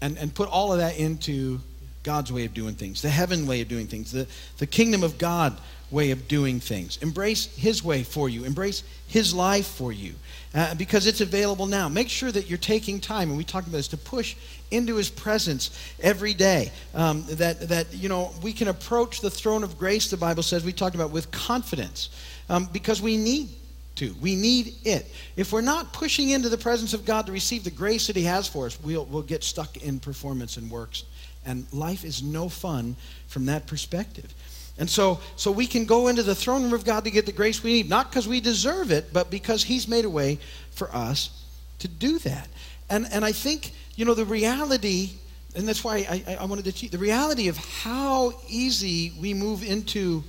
and, 0.00 0.16
and 0.16 0.34
put 0.34 0.48
all 0.48 0.72
of 0.72 0.78
that 0.78 0.98
into 0.98 1.60
God's 2.06 2.32
way 2.32 2.44
of 2.44 2.54
doing 2.54 2.76
things, 2.76 3.02
the 3.02 3.10
heaven 3.10 3.48
way 3.48 3.60
of 3.60 3.68
doing 3.68 3.88
things, 3.88 4.12
the, 4.12 4.28
the 4.58 4.66
kingdom 4.66 5.02
of 5.02 5.18
God 5.18 5.58
way 5.90 6.12
of 6.12 6.28
doing 6.28 6.60
things. 6.60 6.98
Embrace 7.02 7.52
His 7.56 7.82
way 7.82 8.04
for 8.04 8.28
you, 8.28 8.44
embrace 8.44 8.84
His 9.08 9.34
life 9.34 9.66
for 9.66 9.90
you, 9.90 10.14
uh, 10.54 10.76
because 10.76 11.08
it's 11.08 11.20
available 11.20 11.66
now. 11.66 11.88
Make 11.88 12.08
sure 12.08 12.30
that 12.30 12.48
you're 12.48 12.58
taking 12.58 13.00
time, 13.00 13.28
and 13.28 13.36
we 13.36 13.42
talked 13.42 13.66
about 13.66 13.78
this, 13.78 13.88
to 13.88 13.96
push 13.96 14.36
into 14.70 14.94
His 14.94 15.10
presence 15.10 15.76
every 16.00 16.32
day. 16.32 16.70
Um, 16.94 17.24
that, 17.28 17.68
that, 17.68 17.92
you 17.92 18.08
know, 18.08 18.30
we 18.40 18.52
can 18.52 18.68
approach 18.68 19.20
the 19.20 19.30
throne 19.30 19.64
of 19.64 19.76
grace, 19.76 20.08
the 20.08 20.16
Bible 20.16 20.44
says, 20.44 20.64
we 20.64 20.72
talked 20.72 20.94
about, 20.94 21.10
with 21.10 21.32
confidence, 21.32 22.10
um, 22.48 22.68
because 22.72 23.02
we 23.02 23.16
need 23.16 23.48
to. 23.96 24.14
We 24.20 24.36
need 24.36 24.74
it. 24.84 25.06
If 25.36 25.52
we're 25.52 25.60
not 25.60 25.92
pushing 25.92 26.30
into 26.30 26.50
the 26.50 26.58
presence 26.58 26.94
of 26.94 27.04
God 27.04 27.26
to 27.26 27.32
receive 27.32 27.64
the 27.64 27.70
grace 27.72 28.06
that 28.06 28.14
He 28.14 28.22
has 28.22 28.46
for 28.46 28.66
us, 28.66 28.80
we'll, 28.80 29.06
we'll 29.06 29.22
get 29.22 29.42
stuck 29.42 29.76
in 29.78 29.98
performance 29.98 30.56
and 30.56 30.70
works 30.70 31.02
and 31.46 31.66
life 31.72 32.04
is 32.04 32.22
no 32.22 32.48
fun 32.48 32.96
from 33.28 33.46
that 33.46 33.66
perspective. 33.66 34.34
And 34.78 34.90
so, 34.90 35.20
so 35.36 35.50
we 35.50 35.66
can 35.66 35.86
go 35.86 36.08
into 36.08 36.22
the 36.22 36.34
throne 36.34 36.64
room 36.64 36.74
of 36.74 36.84
God 36.84 37.04
to 37.04 37.10
get 37.10 37.24
the 37.24 37.32
grace 37.32 37.62
we 37.62 37.72
need, 37.72 37.88
not 37.88 38.10
because 38.10 38.28
we 38.28 38.40
deserve 38.40 38.90
it, 38.90 39.12
but 39.12 39.30
because 39.30 39.64
He's 39.64 39.88
made 39.88 40.04
a 40.04 40.10
way 40.10 40.38
for 40.72 40.94
us 40.94 41.44
to 41.78 41.88
do 41.88 42.18
that. 42.20 42.48
And, 42.90 43.06
and 43.10 43.24
I 43.24 43.32
think, 43.32 43.72
you 43.94 44.04
know, 44.04 44.14
the 44.14 44.26
reality, 44.26 45.12
and 45.54 45.66
that's 45.66 45.82
why 45.82 45.98
I, 45.98 46.36
I 46.40 46.44
wanted 46.44 46.66
to 46.66 46.72
teach, 46.72 46.90
the 46.90 46.98
reality 46.98 47.48
of 47.48 47.56
how 47.56 48.34
easy 48.48 49.12
we 49.18 49.32
move 49.32 49.62
into 49.62 50.22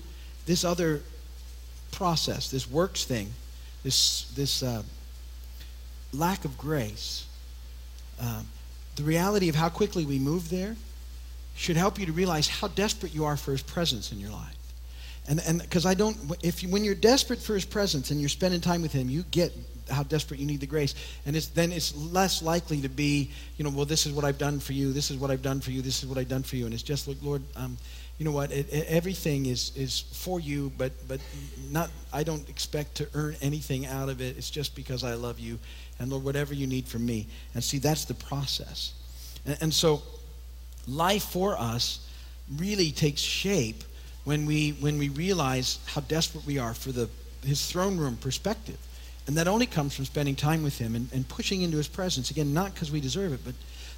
this 0.46 0.64
other 0.64 1.02
process, 1.92 2.50
this 2.50 2.70
works 2.70 3.04
thing, 3.04 3.34
this, 3.84 4.32
this 4.36 4.64
uh, 4.64 4.82
lack 6.14 6.46
of 6.46 6.58
grace, 6.58 7.26
um, 8.22 8.48
the 8.96 9.04
reality 9.04 9.50
of 9.50 9.56
how 9.56 9.68
quickly 9.68 10.06
we 10.06 10.20
move 10.20 10.50
there 10.50 10.76
should 11.58 11.76
help 11.76 12.00
you 12.00 12.06
to 12.06 12.12
realize 12.12 12.48
how 12.48 12.68
desperate 12.70 13.14
you 13.14 13.26
are 13.26 13.36
for 13.36 13.52
his 13.52 13.64
presence 13.64 14.12
in 14.12 14.20
your 14.20 14.30
life. 14.30 14.56
And 15.28 15.42
and 15.46 15.60
because 15.60 15.86
I 15.86 15.96
don't 15.96 16.16
if 16.42 16.64
you, 16.64 16.70
when 16.70 16.84
you're 16.86 16.96
desperate 16.96 17.40
for 17.40 17.56
his 17.56 17.66
presence 17.66 18.12
and 18.12 18.22
you're 18.22 18.30
spending 18.30 18.62
time 18.62 18.82
with 18.82 18.94
him, 18.94 19.10
you 19.10 19.24
get 19.32 19.52
how 19.90 20.04
desperate 20.04 20.40
you 20.40 20.46
need 20.46 20.60
the 20.60 20.68
grace. 20.68 20.94
And 21.26 21.36
it's 21.36 21.48
then 21.48 21.72
it's 21.72 21.96
less 21.96 22.42
likely 22.42 22.82
to 22.82 22.90
be, 22.90 23.32
you 23.58 23.64
know, 23.64 23.72
well 23.72 23.86
this 23.86 24.06
is 24.06 24.14
what 24.14 24.24
I've 24.24 24.38
done 24.38 24.60
for 24.60 24.74
you, 24.74 24.94
this 24.94 25.10
is 25.10 25.18
what 25.18 25.32
I've 25.32 25.42
done 25.42 25.60
for 25.60 25.72
you, 25.72 25.82
this 25.82 26.04
is 26.04 26.08
what 26.08 26.18
I've 26.18 26.30
done 26.30 26.44
for 26.44 26.56
you. 26.56 26.66
And 26.66 26.74
it's 26.74 26.84
just 26.84 27.08
like, 27.08 27.18
Lord, 27.22 27.42
um, 27.56 27.78
you 28.20 28.26
know 28.26 28.32
what, 28.32 28.52
it, 28.52 28.72
it, 28.72 28.86
everything 28.88 29.48
is 29.48 29.76
is 29.76 30.02
for 30.14 30.40
you, 30.40 30.72
but 30.78 30.92
but 31.08 31.20
not 31.72 31.90
I 32.14 32.24
don't 32.24 32.48
expect 32.48 32.96
to 32.96 33.10
earn 33.16 33.36
anything 33.42 33.88
out 33.88 34.10
of 34.10 34.22
it. 34.22 34.38
It's 34.38 34.52
just 34.52 34.76
because 34.76 35.04
I 35.04 35.16
love 35.16 35.40
you. 35.40 35.58
And 36.00 36.12
Lord, 36.12 36.24
whatever 36.24 36.54
you 36.54 36.68
need 36.68 36.88
from 36.88 37.04
me. 37.06 37.28
And 37.56 37.64
see, 37.64 37.80
that's 37.80 38.06
the 38.06 38.14
process. 38.14 38.94
and, 39.46 39.58
and 39.62 39.74
so 39.74 40.04
life 40.88 41.24
for 41.24 41.58
us 41.58 42.00
really 42.58 42.92
takes 42.92 43.22
shape 43.22 43.84
when 44.24 44.46
we 44.46 44.72
when 44.72 44.98
we 44.98 45.10
realize 45.10 45.80
how 45.86 46.02
desperate 46.02 46.46
we 46.46 46.58
are 46.58 46.74
for 46.74 46.92
the 46.92 47.10
his 47.44 47.70
throne 47.70 47.98
room 47.98 48.18
perspective. 48.18 48.78
And 49.28 49.36
that 49.38 49.48
only 49.48 49.66
comes 49.66 49.94
from 49.94 50.06
spending 50.06 50.36
time 50.36 50.64
with 50.64 50.78
him 50.78 50.96
and, 50.96 51.10
and 51.14 51.28
pushing 51.28 51.62
into 51.62 51.78
his 51.78 51.88
presence. 51.88 52.32
Again 52.32 52.54
not 52.54 52.74
because 52.74 52.92
we 52.92 53.02
deserve 53.02 53.34
it 53.34 53.42
but 53.44 53.54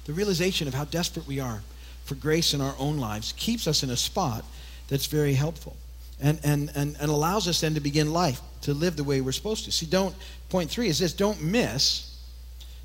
the 0.06 0.12
realization 0.12 0.66
of 0.66 0.74
how 0.74 0.84
desperate 0.84 1.26
we 1.26 1.40
are 1.40 1.62
for 2.04 2.14
grace 2.16 2.54
in 2.54 2.60
our 2.60 2.74
own 2.78 2.98
lives 2.98 3.32
keeps 3.36 3.66
us 3.66 3.82
in 3.82 3.90
a 3.90 3.96
spot 3.96 4.44
that's 4.88 5.06
very 5.06 5.34
helpful 5.34 5.76
and, 6.20 6.40
and, 6.42 6.70
and, 6.74 6.96
and 7.00 7.10
allows 7.10 7.46
us 7.46 7.60
then 7.60 7.74
to 7.74 7.80
begin 7.80 8.12
life 8.12 8.40
to 8.62 8.74
live 8.74 8.96
the 8.96 9.04
way 9.04 9.20
we're 9.20 9.32
supposed 9.32 9.64
to. 9.64 9.72
See 9.72 9.86
don't 9.86 10.14
point 10.48 10.70
three 10.70 10.88
is 10.88 10.98
this 10.98 11.12
don't 11.12 11.42
miss 11.42 12.06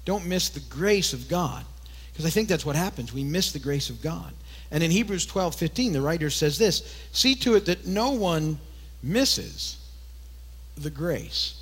don't 0.06 0.26
miss 0.26 0.50
the 0.50 0.60
grace 0.62 1.14
of 1.14 1.28
god 1.28 1.66
because 2.16 2.26
I 2.26 2.30
think 2.30 2.48
that's 2.48 2.66
what 2.66 2.78
happens. 2.78 3.12
We 3.12 3.26
miss 3.26 3.52
the 3.52 3.60
grace 3.60 3.90
of 3.90 4.02
God. 4.02 4.32
And 4.72 4.82
in 4.82 4.90
Hebrews 4.90 5.26
12 5.26 5.54
15, 5.54 5.92
the 5.92 6.02
writer 6.02 6.30
says 6.30 6.58
this 6.58 6.96
See 7.12 7.36
to 7.36 7.56
it 7.56 7.66
that 7.66 7.86
no 7.86 8.12
one 8.12 8.58
misses 9.04 9.78
the 10.78 10.90
grace 10.90 11.62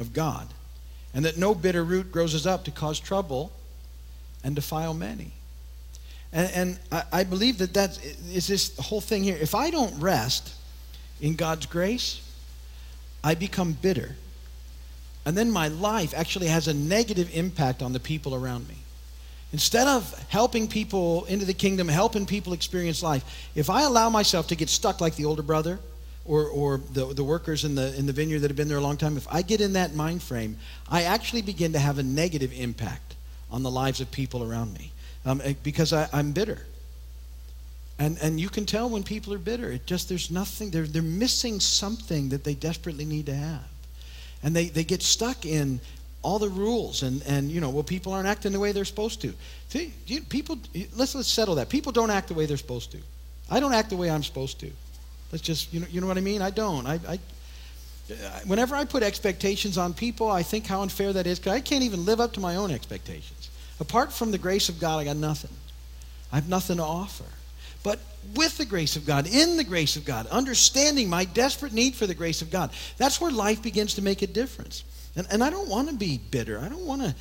of 0.00 0.12
God, 0.12 0.48
and 1.14 1.24
that 1.24 1.36
no 1.36 1.54
bitter 1.54 1.84
root 1.84 2.10
grows 2.10 2.44
up 2.44 2.64
to 2.64 2.72
cause 2.72 2.98
trouble 2.98 3.52
and 4.42 4.56
defile 4.56 4.94
many. 4.94 5.30
And, 6.32 6.50
and 6.52 6.78
I, 6.90 7.02
I, 7.12 7.24
believe 7.24 7.58
that 7.58 7.74
that 7.74 7.98
is 8.32 8.48
this 8.48 8.76
whole 8.78 9.00
thing 9.00 9.22
here. 9.22 9.38
If 9.40 9.54
I 9.54 9.70
don't 9.70 9.98
rest 10.00 10.54
in 11.20 11.36
God's 11.36 11.66
grace, 11.66 12.20
I 13.22 13.36
become 13.36 13.72
bitter. 13.72 14.16
And 15.24 15.38
then 15.38 15.52
my 15.52 15.68
life 15.68 16.14
actually 16.16 16.48
has 16.48 16.66
a 16.66 16.74
negative 16.74 17.30
impact 17.32 17.80
on 17.80 17.92
the 17.92 18.00
people 18.00 18.34
around 18.34 18.68
me. 18.68 18.74
Instead 19.52 19.88
of 19.88 20.12
helping 20.28 20.68
people 20.68 21.24
into 21.24 21.46
the 21.46 21.54
kingdom, 21.54 21.88
helping 21.88 22.26
people 22.26 22.52
experience 22.52 23.02
life, 23.02 23.48
if 23.54 23.70
I 23.70 23.82
allow 23.82 24.10
myself 24.10 24.48
to 24.48 24.56
get 24.56 24.68
stuck 24.68 25.00
like 25.00 25.16
the 25.16 25.24
older 25.24 25.42
brother 25.42 25.78
or, 26.26 26.44
or 26.48 26.80
the, 26.92 27.14
the 27.14 27.24
workers 27.24 27.64
in 27.64 27.74
the, 27.74 27.96
in 27.96 28.04
the 28.04 28.12
vineyard 28.12 28.40
that 28.40 28.50
have 28.50 28.56
been 28.56 28.68
there 28.68 28.76
a 28.76 28.82
long 28.82 28.98
time, 28.98 29.16
if 29.16 29.26
I 29.32 29.40
get 29.40 29.62
in 29.62 29.72
that 29.72 29.94
mind 29.94 30.22
frame, 30.22 30.58
I 30.90 31.04
actually 31.04 31.42
begin 31.42 31.72
to 31.72 31.78
have 31.78 31.98
a 31.98 32.02
negative 32.02 32.52
impact 32.52 33.14
on 33.50 33.62
the 33.62 33.70
lives 33.70 34.02
of 34.02 34.10
people 34.10 34.42
around 34.42 34.74
me 34.74 34.92
um, 35.24 35.40
eh, 35.42 35.54
because 35.62 35.94
I, 35.94 36.08
I'm 36.12 36.32
bitter. 36.32 36.58
And, 37.98 38.18
and 38.22 38.38
you 38.38 38.50
can 38.50 38.66
tell 38.66 38.88
when 38.90 39.02
people 39.02 39.32
are 39.32 39.38
bitter. 39.38 39.72
It 39.72 39.86
just, 39.86 40.10
there's 40.10 40.30
nothing, 40.30 40.70
they're, 40.70 40.86
they're 40.86 41.02
missing 41.02 41.58
something 41.58 42.28
that 42.28 42.44
they 42.44 42.54
desperately 42.54 43.06
need 43.06 43.26
to 43.26 43.34
have. 43.34 43.64
And 44.42 44.54
they, 44.54 44.66
they 44.66 44.84
get 44.84 45.02
stuck 45.02 45.44
in 45.44 45.80
all 46.22 46.38
the 46.38 46.48
rules 46.48 47.02
and, 47.02 47.22
and 47.26 47.50
you 47.50 47.60
know 47.60 47.70
well 47.70 47.84
people 47.84 48.12
aren't 48.12 48.26
acting 48.26 48.52
the 48.52 48.60
way 48.60 48.72
they're 48.72 48.84
supposed 48.84 49.20
to. 49.22 49.32
See, 49.68 49.92
you, 50.06 50.20
people 50.22 50.58
let's 50.96 51.14
let's 51.14 51.28
settle 51.28 51.54
that. 51.56 51.68
People 51.68 51.92
don't 51.92 52.10
act 52.10 52.28
the 52.28 52.34
way 52.34 52.46
they're 52.46 52.56
supposed 52.56 52.92
to. 52.92 52.98
I 53.50 53.60
don't 53.60 53.72
act 53.72 53.90
the 53.90 53.96
way 53.96 54.10
i'm 54.10 54.22
supposed 54.22 54.60
to. 54.60 54.70
Let's 55.32 55.42
just 55.42 55.72
you 55.72 55.80
know 55.80 55.86
you 55.90 56.00
know 56.00 56.06
what 56.06 56.18
i 56.18 56.20
mean? 56.20 56.42
I 56.42 56.50
don't. 56.50 56.86
I, 56.86 57.00
I 57.08 57.18
whenever 58.46 58.74
i 58.74 58.86
put 58.86 59.02
expectations 59.02 59.76
on 59.76 59.92
people 59.92 60.30
i 60.30 60.42
think 60.42 60.66
how 60.66 60.80
unfair 60.80 61.12
that 61.12 61.26
is 61.26 61.38
because 61.38 61.52
i 61.52 61.60
can't 61.60 61.82
even 61.82 62.06
live 62.06 62.20
up 62.20 62.32
to 62.32 62.40
my 62.40 62.56
own 62.56 62.70
expectations. 62.70 63.50
Apart 63.80 64.12
from 64.12 64.30
the 64.30 64.38
grace 64.38 64.70
of 64.70 64.80
god 64.80 64.98
i 64.98 65.04
got 65.04 65.16
nothing. 65.16 65.50
I 66.32 66.36
have 66.36 66.48
nothing 66.48 66.78
to 66.78 66.82
offer. 66.82 67.24
But 67.82 68.00
with 68.34 68.58
the 68.58 68.64
grace 68.64 68.96
of 68.96 69.06
God, 69.06 69.26
in 69.26 69.56
the 69.56 69.64
grace 69.64 69.96
of 69.96 70.04
God, 70.04 70.26
understanding 70.26 71.08
my 71.08 71.24
desperate 71.24 71.72
need 71.72 71.94
for 71.94 72.06
the 72.06 72.14
grace 72.14 72.42
of 72.42 72.50
God, 72.50 72.70
that's 72.96 73.20
where 73.20 73.30
life 73.30 73.62
begins 73.62 73.94
to 73.94 74.02
make 74.02 74.22
a 74.22 74.26
difference. 74.26 74.84
And, 75.18 75.26
and 75.30 75.42
I 75.42 75.50
don't 75.50 75.68
want 75.68 75.88
to 75.88 75.94
be 75.94 76.18
bitter. 76.30 76.60
I 76.60 76.68
don't 76.68 76.86
want 76.86 77.02
to 77.02 77.14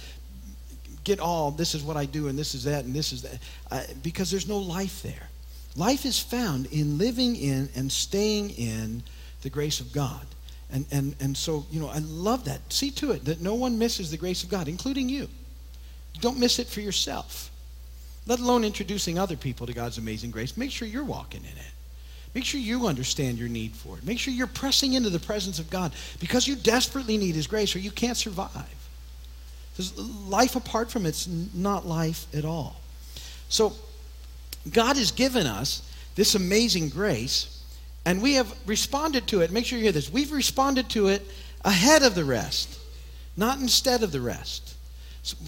get 1.03 1.19
all 1.19 1.51
this 1.51 1.73
is 1.73 1.83
what 1.83 1.97
I 1.97 2.05
do 2.05 2.27
and 2.27 2.37
this 2.37 2.53
is 2.53 2.65
that 2.65 2.83
and 2.83 2.93
this 2.93 3.13
is 3.13 3.21
that 3.21 3.39
I, 3.71 3.85
because 4.03 4.29
there's 4.29 4.47
no 4.47 4.59
life 4.59 5.01
there. 5.01 5.29
Life 5.75 6.05
is 6.05 6.19
found 6.19 6.67
in 6.67 6.97
living 6.97 7.35
in 7.35 7.69
and 7.75 7.91
staying 7.91 8.51
in 8.51 9.03
the 9.41 9.49
grace 9.49 9.79
of 9.79 9.91
God. 9.93 10.25
And, 10.71 10.85
and, 10.91 11.15
and 11.19 11.35
so, 11.35 11.65
you 11.71 11.79
know, 11.79 11.87
I 11.87 11.99
love 11.99 12.45
that. 12.45 12.61
See 12.71 12.91
to 12.91 13.11
it 13.11 13.25
that 13.25 13.41
no 13.41 13.55
one 13.55 13.79
misses 13.79 14.11
the 14.11 14.17
grace 14.17 14.43
of 14.43 14.49
God, 14.49 14.67
including 14.67 15.07
you. 15.07 15.29
Don't 16.19 16.39
miss 16.39 16.59
it 16.59 16.67
for 16.67 16.81
yourself, 16.81 17.49
let 18.25 18.39
alone 18.39 18.63
introducing 18.63 19.17
other 19.17 19.37
people 19.37 19.65
to 19.65 19.73
God's 19.73 19.97
amazing 19.97 20.31
grace. 20.31 20.57
Make 20.57 20.71
sure 20.71 20.87
you're 20.87 21.03
walking 21.03 21.41
in 21.41 21.57
it. 21.57 21.71
Make 22.33 22.45
sure 22.45 22.59
you 22.59 22.87
understand 22.87 23.37
your 23.37 23.49
need 23.49 23.73
for 23.73 23.97
it. 23.97 24.05
Make 24.05 24.19
sure 24.19 24.33
you're 24.33 24.47
pressing 24.47 24.93
into 24.93 25.09
the 25.09 25.19
presence 25.19 25.59
of 25.59 25.69
God 25.69 25.93
because 26.19 26.47
you 26.47 26.55
desperately 26.55 27.17
need 27.17 27.35
His 27.35 27.47
grace 27.47 27.75
or 27.75 27.79
you 27.79 27.91
can't 27.91 28.17
survive. 28.17 28.51
Because 29.71 29.97
life 30.27 30.55
apart 30.55 30.91
from 30.91 31.05
it's 31.05 31.27
not 31.27 31.85
life 31.85 32.25
at 32.35 32.45
all. 32.45 32.81
So 33.49 33.73
God 34.71 34.97
has 34.97 35.11
given 35.11 35.45
us 35.45 35.81
this 36.15 36.35
amazing 36.35 36.89
grace, 36.89 37.63
and 38.05 38.21
we 38.21 38.33
have 38.33 38.51
responded 38.65 39.27
to 39.27 39.41
it. 39.41 39.51
Make 39.51 39.65
sure 39.65 39.77
you 39.77 39.83
hear 39.83 39.91
this. 39.91 40.11
We've 40.11 40.31
responded 40.31 40.89
to 40.89 41.07
it 41.07 41.25
ahead 41.63 42.03
of 42.03 42.15
the 42.15 42.25
rest, 42.25 42.79
not 43.35 43.59
instead 43.59 44.03
of 44.03 44.11
the 44.11 44.21
rest. 44.21 44.75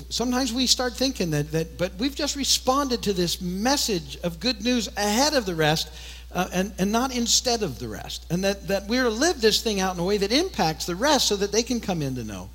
Sometimes 0.09 0.53
we 0.53 0.67
start 0.67 0.95
thinking 0.95 1.31
that, 1.31 1.51
that 1.51 1.77
but 1.77 1.95
we've 1.95 2.15
just 2.15 2.35
responded 2.35 3.01
to 3.03 3.13
this 3.13 3.41
message 3.41 4.17
of 4.23 4.39
good 4.39 4.61
news 4.63 4.89
ahead 4.97 5.33
of 5.33 5.45
the 5.45 5.55
rest 5.55 5.89
uh, 6.31 6.47
and, 6.53 6.73
and 6.77 6.91
not 6.91 7.15
instead 7.15 7.63
of 7.63 7.79
the 7.79 7.87
rest. 7.87 8.25
And 8.29 8.43
that, 8.43 8.67
that 8.67 8.87
we're 8.87 9.03
to 9.03 9.09
live 9.09 9.41
this 9.41 9.61
thing 9.61 9.79
out 9.79 9.95
in 9.95 9.99
a 9.99 10.03
way 10.03 10.17
that 10.17 10.31
impacts 10.31 10.85
the 10.85 10.95
rest 10.95 11.27
so 11.27 11.35
that 11.37 11.51
they 11.51 11.63
can 11.63 11.79
come 11.79 12.01
in 12.01 12.15
to 12.15 12.23
know 12.23 12.49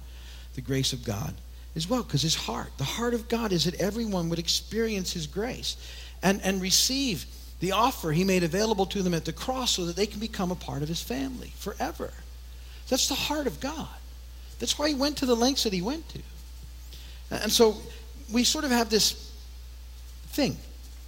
the 0.55 0.61
grace 0.61 0.93
of 0.93 1.05
God 1.05 1.35
as 1.75 1.89
well. 1.89 2.03
Because 2.03 2.23
his 2.23 2.35
heart, 2.35 2.71
the 2.79 2.85
heart 2.85 3.15
of 3.15 3.29
God 3.29 3.53
is 3.53 3.65
that 3.65 3.75
everyone 3.81 4.29
would 4.29 4.39
experience 4.39 5.13
his 5.13 5.27
grace 5.27 5.77
and, 6.23 6.41
and 6.43 6.63
receive 6.63 7.27
the 7.61 7.73
offer 7.73 8.13
he 8.13 8.25
made 8.25 8.45
available 8.45 8.87
to 8.87 9.03
them 9.03 9.15
at 9.15 9.25
the 9.25 9.33
cross 9.33 9.73
so 9.73 9.87
that 9.87 9.97
they 9.97 10.07
can 10.07 10.21
become 10.21 10.51
a 10.51 10.57
part 10.57 10.83
of 10.83 10.89
his 10.89 11.03
family 11.03 11.53
forever. 11.57 12.13
That's 12.89 13.09
the 13.09 13.15
heart 13.15 13.47
of 13.47 13.61
God. 13.61 13.89
That's 14.59 14.79
why 14.79 14.89
he 14.89 14.95
went 14.95 15.17
to 15.19 15.27
the 15.27 15.35
lengths 15.35 15.65
that 15.65 15.73
he 15.73 15.83
went 15.83 16.09
to. 16.11 16.21
And 17.31 17.51
so 17.51 17.77
we 18.33 18.45
sort 18.45 18.65
of 18.65 18.71
have 18.71 18.91
this 18.91 19.33
thing 20.29 20.57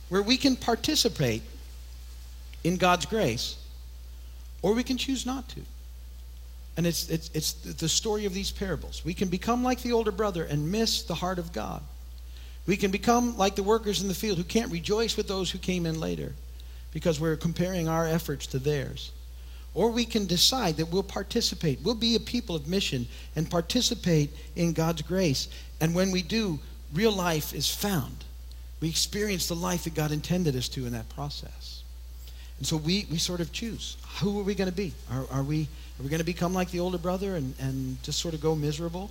where 0.09 0.23
we 0.23 0.37
can 0.37 0.57
participate 0.57 1.43
in 2.67 2.77
God's 2.77 3.07
grace 3.07 3.57
or 4.63 4.75
we 4.75 4.83
can 4.83 4.97
choose 4.97 5.25
not 5.25 5.49
to. 5.51 5.61
And 6.77 6.87
it's, 6.87 7.09
it's, 7.09 7.31
it's 7.33 7.53
the 7.53 7.89
story 7.89 8.27
of 8.27 8.35
these 8.35 8.51
parables. 8.51 9.05
We 9.05 9.15
can 9.15 9.29
become 9.29 9.63
like 9.63 9.81
the 9.83 9.93
older 9.93 10.11
brother 10.11 10.43
and 10.43 10.73
miss 10.73 11.03
the 11.03 11.15
heart 11.15 11.39
of 11.39 11.53
God. 11.53 11.83
We 12.67 12.77
can 12.77 12.91
become 12.91 13.39
like 13.39 13.55
the 13.55 13.63
workers 13.63 14.03
in 14.03 14.09
the 14.09 14.15
field 14.15 14.39
who 14.39 14.45
can't 14.45 14.73
rejoice 14.73 15.17
with 15.17 15.29
those 15.29 15.53
who 15.53 15.59
came 15.59 15.87
in 15.87 16.01
later 16.01 16.35
because 16.93 17.21
we're 17.21 17.37
comparing 17.37 17.89
our 17.89 18.07
efforts 18.07 18.49
to 18.49 18.59
theirs. 18.59 19.13
Or 19.73 19.91
we 19.91 20.05
can 20.05 20.27
decide 20.27 20.79
that 20.79 20.91
we'll 20.91 21.05
participate. 21.05 21.79
We'll 21.85 21.95
be 21.95 22.17
a 22.17 22.21
people 22.21 22.57
of 22.57 22.67
mission 22.67 23.07
and 23.37 23.49
participate 23.49 24.31
in 24.57 24.73
God's 24.73 25.03
grace. 25.03 25.49
And 25.81 25.95
when 25.95 26.11
we 26.11 26.23
do, 26.23 26.59
real 26.93 27.13
life 27.13 27.55
is 27.55 27.73
found. 27.73 28.25
We 28.81 28.89
experience 28.89 29.47
the 29.47 29.55
life 29.55 29.85
that 29.85 29.95
God 29.95 30.11
intended 30.11 30.57
us 30.57 30.69
to 30.71 30.87
in 30.87 30.93
that 30.93 31.09
process. 31.11 31.76
And 32.59 32.67
so 32.67 32.77
we, 32.77 33.07
we 33.11 33.19
sort 33.19 33.41
of 33.41 33.53
choose. 33.53 33.97
Who 34.21 34.41
are 34.41 34.43
we 34.43 34.55
going 34.55 34.71
to 34.71 34.77
be? 34.77 34.95
Are, 35.11 35.27
are 35.31 35.43
we, 35.43 35.63
are 35.99 36.03
we 36.03 36.09
going 36.09 36.21
to 36.21 36.25
become 36.25 36.55
like 36.55 36.71
the 36.71 36.81
older 36.81 36.99
brother 36.99 37.37
and, 37.37 37.55
and 37.59 38.03
just 38.03 38.19
sort 38.19 38.35
of 38.35 38.41
go 38.41 38.55
miserable? 38.55 39.11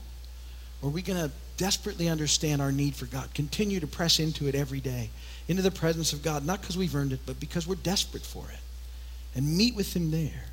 Or 0.81 0.89
are 0.89 0.91
we 0.91 1.01
going 1.01 1.19
to 1.19 1.31
desperately 1.57 2.09
understand 2.09 2.61
our 2.61 2.71
need 2.71 2.95
for 2.95 3.05
God, 3.05 3.33
continue 3.33 3.79
to 3.79 3.87
press 3.87 4.19
into 4.19 4.47
it 4.47 4.55
every 4.55 4.81
day, 4.81 5.09
into 5.47 5.61
the 5.61 5.71
presence 5.71 6.11
of 6.11 6.21
God, 6.21 6.45
not 6.45 6.61
because 6.61 6.77
we've 6.77 6.95
earned 6.95 7.13
it, 7.13 7.19
but 7.25 7.39
because 7.39 7.67
we're 7.67 7.75
desperate 7.75 8.25
for 8.25 8.45
it, 8.51 8.59
and 9.35 9.57
meet 9.57 9.75
with 9.75 9.95
Him 9.95 10.11
there? 10.11 10.45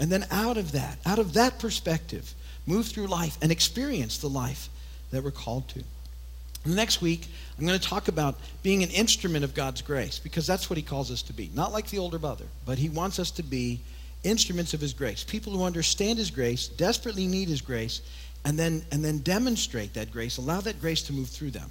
And 0.00 0.10
then 0.10 0.26
out 0.30 0.56
of 0.56 0.72
that, 0.72 0.98
out 1.06 1.18
of 1.18 1.34
that 1.34 1.58
perspective, 1.58 2.34
move 2.66 2.86
through 2.86 3.06
life 3.06 3.38
and 3.40 3.52
experience 3.52 4.18
the 4.18 4.28
life 4.28 4.68
that 5.10 5.22
we're 5.22 5.30
called 5.30 5.68
to. 5.68 5.84
Next 6.66 7.02
week, 7.02 7.26
I'm 7.58 7.66
going 7.66 7.78
to 7.78 7.88
talk 7.88 8.08
about 8.08 8.36
being 8.62 8.82
an 8.82 8.90
instrument 8.90 9.44
of 9.44 9.54
God's 9.54 9.82
grace 9.82 10.18
because 10.18 10.46
that's 10.46 10.70
what 10.70 10.76
He 10.76 10.82
calls 10.82 11.10
us 11.10 11.22
to 11.22 11.32
be. 11.32 11.50
Not 11.54 11.72
like 11.72 11.88
the 11.90 11.98
older 11.98 12.18
brother, 12.18 12.46
but 12.64 12.78
He 12.78 12.88
wants 12.88 13.18
us 13.18 13.30
to 13.32 13.42
be 13.42 13.80
instruments 14.22 14.72
of 14.72 14.80
His 14.80 14.94
grace. 14.94 15.24
People 15.24 15.52
who 15.52 15.64
understand 15.64 16.18
His 16.18 16.30
grace, 16.30 16.68
desperately 16.68 17.26
need 17.26 17.48
His 17.48 17.60
grace, 17.60 18.00
and 18.44 18.58
then, 18.58 18.84
and 18.90 19.04
then 19.04 19.18
demonstrate 19.18 19.94
that 19.94 20.10
grace, 20.10 20.38
allow 20.38 20.60
that 20.62 20.80
grace 20.80 21.02
to 21.02 21.12
move 21.12 21.28
through 21.28 21.50
them 21.50 21.70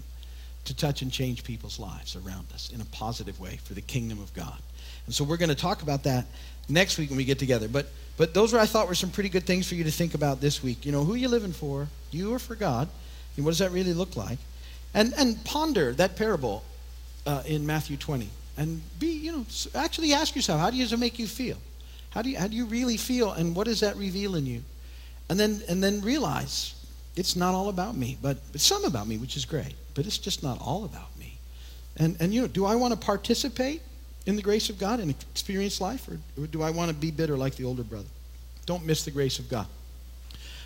to 0.66 0.76
touch 0.76 1.02
and 1.02 1.12
change 1.12 1.44
people's 1.44 1.80
lives 1.80 2.16
around 2.16 2.46
us 2.54 2.72
in 2.74 2.80
a 2.80 2.86
positive 2.86 3.40
way 3.40 3.60
for 3.64 3.74
the 3.74 3.82
kingdom 3.82 4.20
of 4.20 4.34
God. 4.34 4.58
And 5.06 5.14
so 5.14 5.24
we're 5.24 5.38
going 5.38 5.50
to 5.50 5.56
talk 5.56 5.82
about 5.82 6.04
that 6.04 6.26
next 6.70 6.98
week 6.98 7.10
when 7.10 7.18
we 7.18 7.26
get 7.26 7.40
together. 7.40 7.68
But 7.68 7.88
but 8.16 8.34
those 8.34 8.54
were 8.54 8.60
I 8.60 8.66
thought 8.68 8.88
were 8.88 8.96
some 8.96 9.10
pretty 9.10 9.30
good 9.30 9.46
things 9.46 9.68
for 9.68 9.76
you 9.76 9.84
to 9.84 9.92
think 9.92 10.14
about 10.14 10.40
this 10.40 10.62
week. 10.62 10.86
You 10.86 10.92
know, 10.92 11.04
who 11.04 11.14
are 11.14 11.18
you 11.18 11.28
living 11.28 11.52
for? 11.52 11.88
You 12.12 12.34
or 12.34 12.40
for 12.40 12.56
God? 12.56 12.88
And 13.36 13.44
what 13.44 13.52
does 13.52 13.60
that 13.60 13.72
really 13.72 13.94
look 13.94 14.16
like? 14.16 14.38
And 14.94 15.14
and 15.18 15.44
ponder 15.44 15.94
that 15.94 16.16
parable 16.16 16.64
uh, 17.26 17.44
in 17.46 17.66
Matthew 17.66 17.98
20. 17.98 18.30
And 18.58 18.82
be, 19.00 19.08
you 19.08 19.32
know, 19.32 19.46
actually 19.74 20.14
ask 20.14 20.36
yourself, 20.36 20.60
how 20.60 20.70
does 20.70 20.94
it 20.94 21.00
make 21.00 21.18
you 21.18 21.28
feel? 21.28 21.58
How 22.12 22.22
do 22.22 22.30
you 22.30 22.38
how 22.38 22.48
do 22.48 22.56
you 22.56 22.66
really 22.66 22.98
feel 22.98 23.32
and 23.32 23.56
what 23.56 23.66
does 23.66 23.80
that 23.80 23.96
reveal 23.98 24.36
in 24.36 24.46
you? 24.46 24.64
And 25.30 25.40
then 25.40 25.62
and 25.68 25.84
then 25.84 26.02
realize 26.02 26.76
it's 27.16 27.36
not 27.36 27.56
all 27.56 27.70
about 27.70 27.96
me, 27.96 28.18
but 28.22 28.38
it's 28.54 28.64
some 28.64 28.86
about 28.86 29.08
me, 29.08 29.18
which 29.18 29.36
is 29.36 29.46
great. 29.46 29.74
But 29.96 30.06
it's 30.06 30.18
just 30.18 30.44
not 30.44 30.60
all 30.62 30.86
about 30.86 31.18
me. 31.18 31.38
And 31.98 32.18
and 32.20 32.34
you 32.34 32.42
know, 32.42 32.48
do 32.48 32.66
I 32.66 32.76
want 32.76 32.94
to 32.94 33.00
participate 33.00 33.82
in 34.26 34.36
the 34.36 34.42
grace 34.42 34.70
of 34.70 34.78
God 34.78 35.00
and 35.00 35.12
experience 35.32 35.82
life, 35.82 36.08
or, 36.08 36.20
or 36.42 36.48
do 36.48 36.62
I 36.62 36.70
want 36.70 36.90
to 36.90 36.96
be 36.96 37.12
bitter 37.12 37.36
like 37.36 37.56
the 37.56 37.66
older 37.66 37.84
brother? 37.84 38.08
Don't 38.66 38.86
miss 38.86 39.04
the 39.04 39.12
grace 39.12 39.40
of 39.40 39.50
God. 39.50 39.68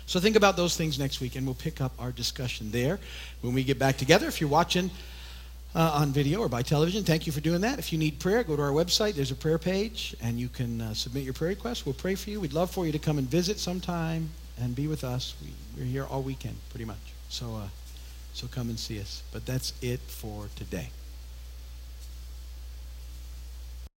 So 0.08 0.18
think 0.20 0.36
about 0.36 0.56
those 0.56 0.74
things 0.74 0.98
next 0.98 1.20
week, 1.20 1.36
and 1.36 1.44
we'll 1.44 1.54
pick 1.54 1.82
up 1.82 1.92
our 1.98 2.10
discussion 2.12 2.70
there 2.70 2.98
when 3.42 3.52
we 3.52 3.62
get 3.62 3.78
back 3.78 3.98
together. 3.98 4.26
If 4.26 4.40
you're 4.40 4.48
watching 4.48 4.90
uh, 5.74 6.00
on 6.00 6.12
video 6.12 6.40
or 6.40 6.48
by 6.48 6.62
television, 6.62 7.04
thank 7.04 7.26
you 7.26 7.32
for 7.32 7.42
doing 7.42 7.60
that. 7.60 7.78
If 7.78 7.92
you 7.92 7.98
need 7.98 8.18
prayer, 8.18 8.42
go 8.42 8.56
to 8.56 8.62
our 8.62 8.70
website. 8.70 9.12
There's 9.12 9.32
a 9.32 9.34
prayer 9.34 9.58
page, 9.58 10.16
and 10.22 10.40
you 10.40 10.48
can 10.48 10.80
uh, 10.80 10.94
submit 10.94 11.24
your 11.24 11.34
prayer 11.34 11.50
request. 11.50 11.84
We'll 11.84 11.94
pray 11.94 12.14
for 12.14 12.30
you. 12.30 12.40
We'd 12.40 12.54
love 12.54 12.70
for 12.70 12.86
you 12.86 12.92
to 12.92 12.98
come 12.98 13.18
and 13.18 13.28
visit 13.28 13.58
sometime 13.58 14.30
and 14.58 14.74
be 14.74 14.86
with 14.86 15.04
us. 15.04 15.34
We, 15.76 15.82
are 15.82 15.84
here 15.84 16.06
all 16.06 16.22
weekend, 16.22 16.56
pretty 16.70 16.86
much. 16.86 17.12
So, 17.28 17.56
uh, 17.56 17.68
so 18.32 18.46
come 18.46 18.70
and 18.70 18.78
see 18.78 18.98
us. 18.98 19.22
But 19.30 19.44
that's 19.44 19.74
it 19.82 20.00
for 20.00 20.48
today. 20.56 20.88